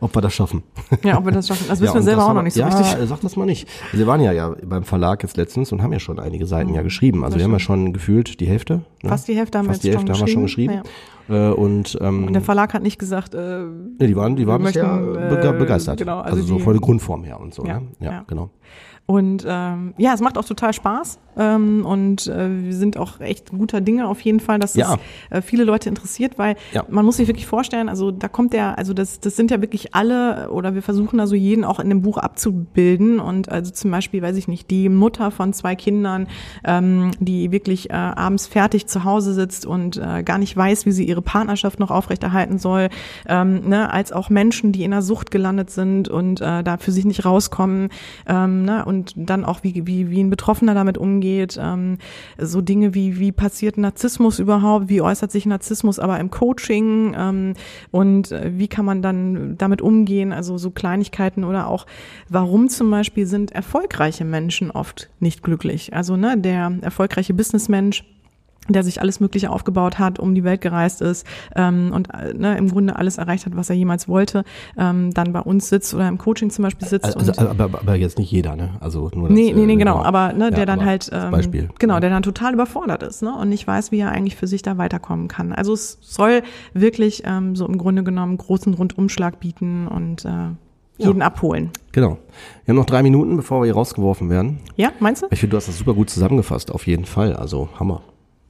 [0.00, 0.62] ob wir das schaffen.
[1.04, 1.66] Ja, ob wir das schaffen.
[1.68, 2.92] Das wissen ja, wir selber auch noch nicht so ja, richtig.
[2.98, 3.68] Ja, sag das mal nicht.
[3.92, 6.76] Sie waren ja, ja beim Verlag jetzt letztens und haben ja schon einige Seiten mhm.
[6.76, 7.24] ja geschrieben.
[7.24, 8.82] Also das wir haben ja schon gefühlt die Hälfte.
[9.02, 9.08] Ne?
[9.08, 10.72] Fast die Hälfte haben Fast wir jetzt die Hälfte schon haben geschrieben.
[10.72, 10.98] wir schon geschrieben.
[11.28, 11.50] Ja.
[11.50, 13.64] Äh, und, ähm, und der Verlag hat nicht gesagt, äh,
[13.98, 15.98] nee, die waren, die waren möchten, äh, begeistert.
[15.98, 17.64] Genau, also, also so von der Grundform her und so.
[17.66, 17.86] Ja, ne?
[18.00, 18.24] ja.
[18.26, 18.50] genau.
[19.10, 23.48] Und ähm, ja, es macht auch total Spaß ähm, und äh, wir sind auch echt
[23.52, 24.98] guter Dinge auf jeden Fall, dass Ja.
[25.30, 26.84] das äh, viele Leute interessiert, weil Ja.
[26.90, 29.94] man muss sich wirklich vorstellen, also da kommt der, also das, das sind ja wirklich
[29.94, 34.20] alle oder wir versuchen also jeden auch in dem Buch abzubilden und also zum Beispiel,
[34.20, 36.26] weiß ich nicht, die Mutter von zwei Kindern,
[36.64, 40.92] ähm, die wirklich äh, abends fertig zu Hause sitzt und äh, gar nicht weiß, wie
[40.92, 42.90] sie ihre Partnerschaft noch aufrechterhalten soll,
[43.26, 46.92] ähm, ne, als auch Menschen, die in der Sucht gelandet sind und äh, da für
[46.92, 47.88] sich nicht rauskommen,
[48.26, 51.98] ähm, ne, und dann auch wie, wie, wie ein Betroffener damit umgeht, ähm,
[52.38, 57.54] so Dinge wie, wie passiert Narzissmus überhaupt, wie äußert sich Narzissmus aber im Coaching ähm,
[57.90, 61.86] und äh, wie kann man dann damit umgehen, also so Kleinigkeiten oder auch,
[62.28, 65.94] warum zum Beispiel sind erfolgreiche Menschen oft nicht glücklich.
[65.94, 68.04] Also ne, der erfolgreiche Businessmensch,
[68.68, 72.56] der sich alles Mögliche aufgebaut hat, um die Welt gereist ist ähm, und äh, ne,
[72.56, 74.44] im Grunde alles erreicht hat, was er jemals wollte,
[74.76, 77.16] ähm, dann bei uns sitzt oder im Coaching zum Beispiel sitzt.
[77.16, 78.70] Also, und, aber, aber, jetzt nicht jeder, ne?
[78.80, 81.10] Also nur das, nee, nee, nee, äh, genau, aber ne, der Ja, dann aber halt
[81.12, 81.68] ähm, Beispiel.
[81.78, 84.62] genau, der dann total überfordert ist, ne, und nicht weiß, wie er eigentlich für sich
[84.62, 85.52] da weiterkommen kann.
[85.52, 86.42] Also es soll
[86.74, 90.50] wirklich ähm, so im Grunde genommen großen Rundumschlag bieten und äh,
[90.98, 91.70] jeden abholen.
[91.92, 92.18] Genau.
[92.64, 94.58] Wir haben noch drei Minuten, bevor wir hier rausgeworfen werden.
[94.76, 95.26] Ja, meinst du?
[95.30, 97.34] Ich finde, du hast das super gut zusammengefasst, auf jeden Fall.
[97.34, 98.02] Also Hammer.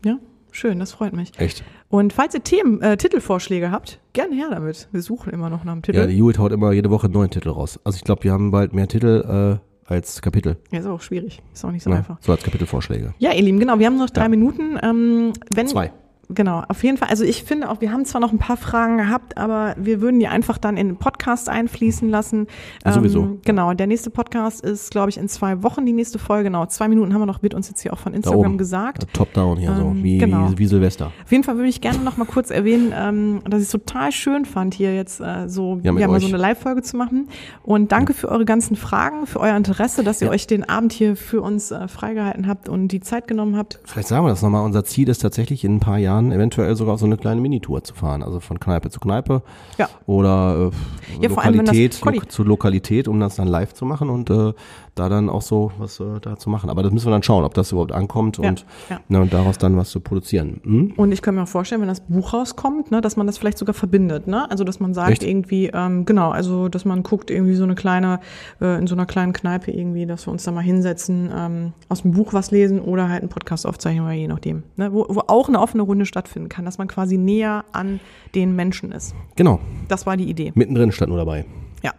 [0.04, 0.18] Ja,
[0.52, 1.32] schön, das freut mich.
[1.38, 1.62] Echt.
[1.88, 4.88] Und falls ihr Themen, äh, Titelvorschläge habt, gerne her damit.
[4.92, 5.98] Wir suchen immer noch nach einem Titel.
[5.98, 7.78] Ja, die Judith haut immer jede Woche einen neuen Titel raus.
[7.84, 10.56] Also ich glaube, wir haben bald mehr Titel äh, als Kapitel.
[10.70, 11.42] Ja, ist auch schwierig.
[11.52, 11.96] Ist auch nicht so Ne?
[11.96, 12.18] einfach.
[12.20, 13.14] So als Kapitelvorschläge.
[13.18, 14.28] Ja, ihr Lieben, genau, wir haben noch drei Ja.
[14.28, 14.78] Minuten.
[14.82, 15.92] Ähm, wenn, Zwei.
[16.30, 17.08] Genau, auf jeden Fall.
[17.08, 20.20] Also ich finde auch, wir haben zwar noch ein paar Fragen gehabt, aber wir würden
[20.20, 22.46] die einfach dann in den Podcast einfließen lassen.
[22.84, 23.38] Ja, sowieso.
[23.46, 26.44] Genau, der nächste Podcast ist, glaube ich, in zwei Wochen die nächste Folge.
[26.44, 29.06] Genau, zwei Minuten haben wir noch, wird uns jetzt hier auch von Instagram gesagt.
[29.14, 30.50] Top down hier so, Ähm, wie, genau.
[30.50, 31.12] wie, wie Silvester.
[31.24, 34.12] Auf jeden Fall würde ich gerne noch mal kurz erwähnen, ähm, dass ich es total
[34.12, 37.28] schön fand, hier jetzt äh, so Ja, ja, mal so eine Live-Folge zu machen.
[37.62, 40.32] Und danke für eure ganzen Fragen, für euer Interesse, dass ihr Ja.
[40.34, 43.80] euch den Abend hier für uns äh, freigehalten habt und die Zeit genommen habt.
[43.84, 44.64] Vielleicht sagen wir das nochmal.
[44.66, 47.94] Unser Ziel ist tatsächlich in ein paar Jahren eventuell sogar so eine kleine Minitour zu
[47.94, 48.22] fahren.
[48.22, 49.42] Also von Kneipe zu Kneipe
[49.78, 49.88] Ja.
[50.06, 50.70] oder
[51.18, 51.94] äh, Ja, vor allem, Lokalität
[52.28, 54.52] zu Lokalität, um das dann live zu machen und äh,
[54.98, 56.70] da dann auch so was äh, da zu machen.
[56.70, 59.00] Aber das müssen wir dann schauen, ob das überhaupt ankommt Ja, und, ja.
[59.08, 60.60] Ne, und daraus dann was zu produzieren.
[60.64, 60.92] Hm?
[60.96, 63.58] Und ich kann mir auch vorstellen, wenn das Buch rauskommt, ne, dass man das vielleicht
[63.58, 64.50] sogar verbindet, ne?
[64.50, 65.22] Also dass man sagt Echt?
[65.24, 68.20] irgendwie, ähm, genau, also dass man guckt irgendwie so eine kleine,
[68.60, 72.02] äh, in so einer kleinen Kneipe irgendwie, dass wir uns da mal hinsetzen, ähm, aus
[72.02, 74.62] dem Buch was lesen oder halt einen Podcast aufzeichnen oder je nachdem.
[74.76, 74.92] Ne?
[74.92, 78.00] Wo, wo auch eine offene Runde stattfinden kann, dass man quasi näher an
[78.34, 79.14] den Menschen ist.
[79.36, 79.60] Genau.
[79.88, 80.52] Das war die Idee.
[80.54, 81.44] Mittendrin stand nur dabei.
[81.82, 81.92] Ja.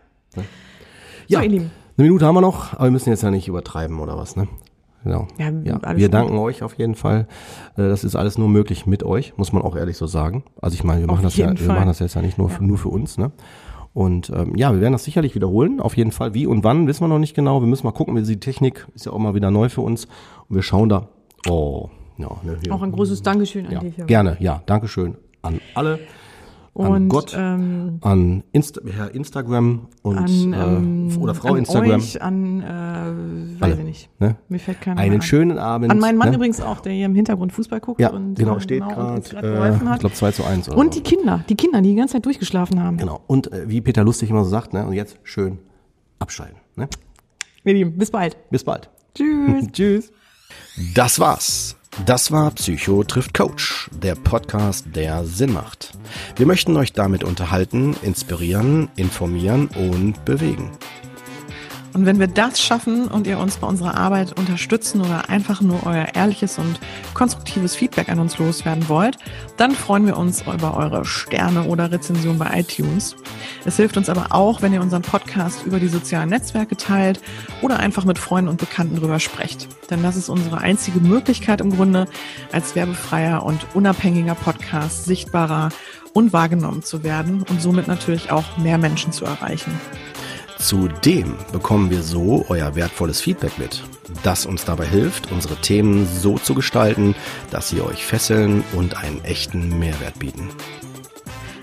[1.28, 1.72] Ja, So, ihr Lieben.
[2.00, 4.48] Eine Minute haben wir noch, aber wir müssen jetzt ja nicht übertreiben oder was, ne?
[5.04, 5.28] Genau.
[5.38, 5.48] Ja,
[5.82, 6.14] alles wir gut.
[6.14, 7.28] danken euch auf jeden Fall.
[7.78, 10.44] Äh, Das ist alles nur möglich mit euch, muss man auch ehrlich so sagen.
[10.62, 12.50] Also ich meine, wir Auf machen das ja, wir machen das jetzt ja nicht nur
[12.50, 13.32] für, nur für uns, ne?
[13.94, 15.80] Und ähm, ja, wir werden das sicherlich wiederholen.
[15.80, 16.34] Auf jeden Fall.
[16.34, 17.62] Wie und wann wissen wir noch nicht genau.
[17.62, 20.06] Wir müssen mal gucken, wie die Technik ist ja auch mal wieder neu für uns.
[20.48, 21.08] Und wir schauen da.
[21.50, 22.58] Oh, ja, ne.
[22.70, 23.96] Auch ein großes Dankeschön an ja, dich.
[24.06, 24.38] gerne.
[24.40, 26.00] Ja, Dankeschön an alle.
[26.74, 31.58] Und, an Gott, ähm, an Insta Herr Instagram und an, ähm, äh, oder Frau an
[31.58, 32.00] Instagram.
[32.00, 34.10] Euch, an, äh, weiß ich nicht.
[34.20, 34.36] Ne?
[34.48, 35.92] Mir fällt keiner Einen schönen Abend.
[35.92, 36.36] An meinen Mann ne?
[36.36, 38.00] übrigens auch, der hier im Hintergrund Fußball guckt.
[38.00, 40.00] Ja, und, genau, äh, steht und gerade, uns grad äh, geholfen ich hat.
[40.00, 41.02] glaube 2 zu 1 oder Und so.
[41.02, 42.98] die Kinder, die Kinder, die die ganze Zeit durchgeschlafen haben.
[42.98, 43.22] Genau.
[43.28, 44.86] Und äh, wie Peter Lustig immer so sagt, ne?
[44.86, 45.60] Und jetzt schön
[46.20, 46.58] abschalten.
[46.76, 46.88] Ne?
[47.64, 48.38] Ihr Lieben, bis bald.
[48.50, 48.90] Bis bald.
[49.16, 49.68] Tschüss.
[49.72, 50.12] Tschüss.
[50.96, 51.79] Das war's.
[52.06, 55.92] Das war Psycho trifft Coach, der Podcast, der Sinn macht.
[56.36, 60.72] Wir möchten euch damit unterhalten, inspirieren, informieren und bewegen.
[61.94, 65.86] Und wenn wir das schaffen und ihr uns bei unserer Arbeit unterstützen oder einfach nur
[65.86, 66.80] euer ehrliches und
[67.14, 69.18] konstruktives Feedback an uns loswerden wollt,
[69.58, 73.16] dann freuen wir uns über eure Sterne oder Rezension bei iTunes.
[73.66, 77.20] Es hilft uns aber auch, wenn ihr unseren Podcast über die sozialen Netzwerke teilt
[77.62, 79.68] oder einfach mit Freunden und Bekannten drüber sprecht.
[79.90, 82.08] Denn das ist unsere einzige Möglichkeit im Grunde,
[82.52, 85.70] als werbefreier und unabhängiger Podcast sichtbarer
[86.14, 89.72] und wahrgenommen zu werden und somit natürlich auch mehr Menschen zu erreichen.
[90.60, 93.82] Zudem bekommen wir so euer wertvolles Feedback mit,
[94.24, 97.16] das uns dabei hilft, unsere Themen so zu gestalten,
[97.50, 100.50] dass sie euch fesseln und einen echten Mehrwert bieten.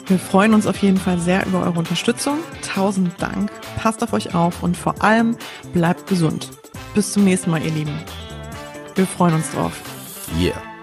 [0.06, 2.38] Wir freuen uns auf jeden Fall sehr über eure Unterstützung.
[2.62, 3.50] Tausend Dank.
[3.76, 5.36] Passt auf euch auf und vor allem
[5.72, 6.50] bleibt gesund.
[6.94, 7.98] Bis zum nächsten Mal, ihr Lieben.
[8.94, 9.72] Wir freuen uns drauf.
[10.40, 10.75] Yeah.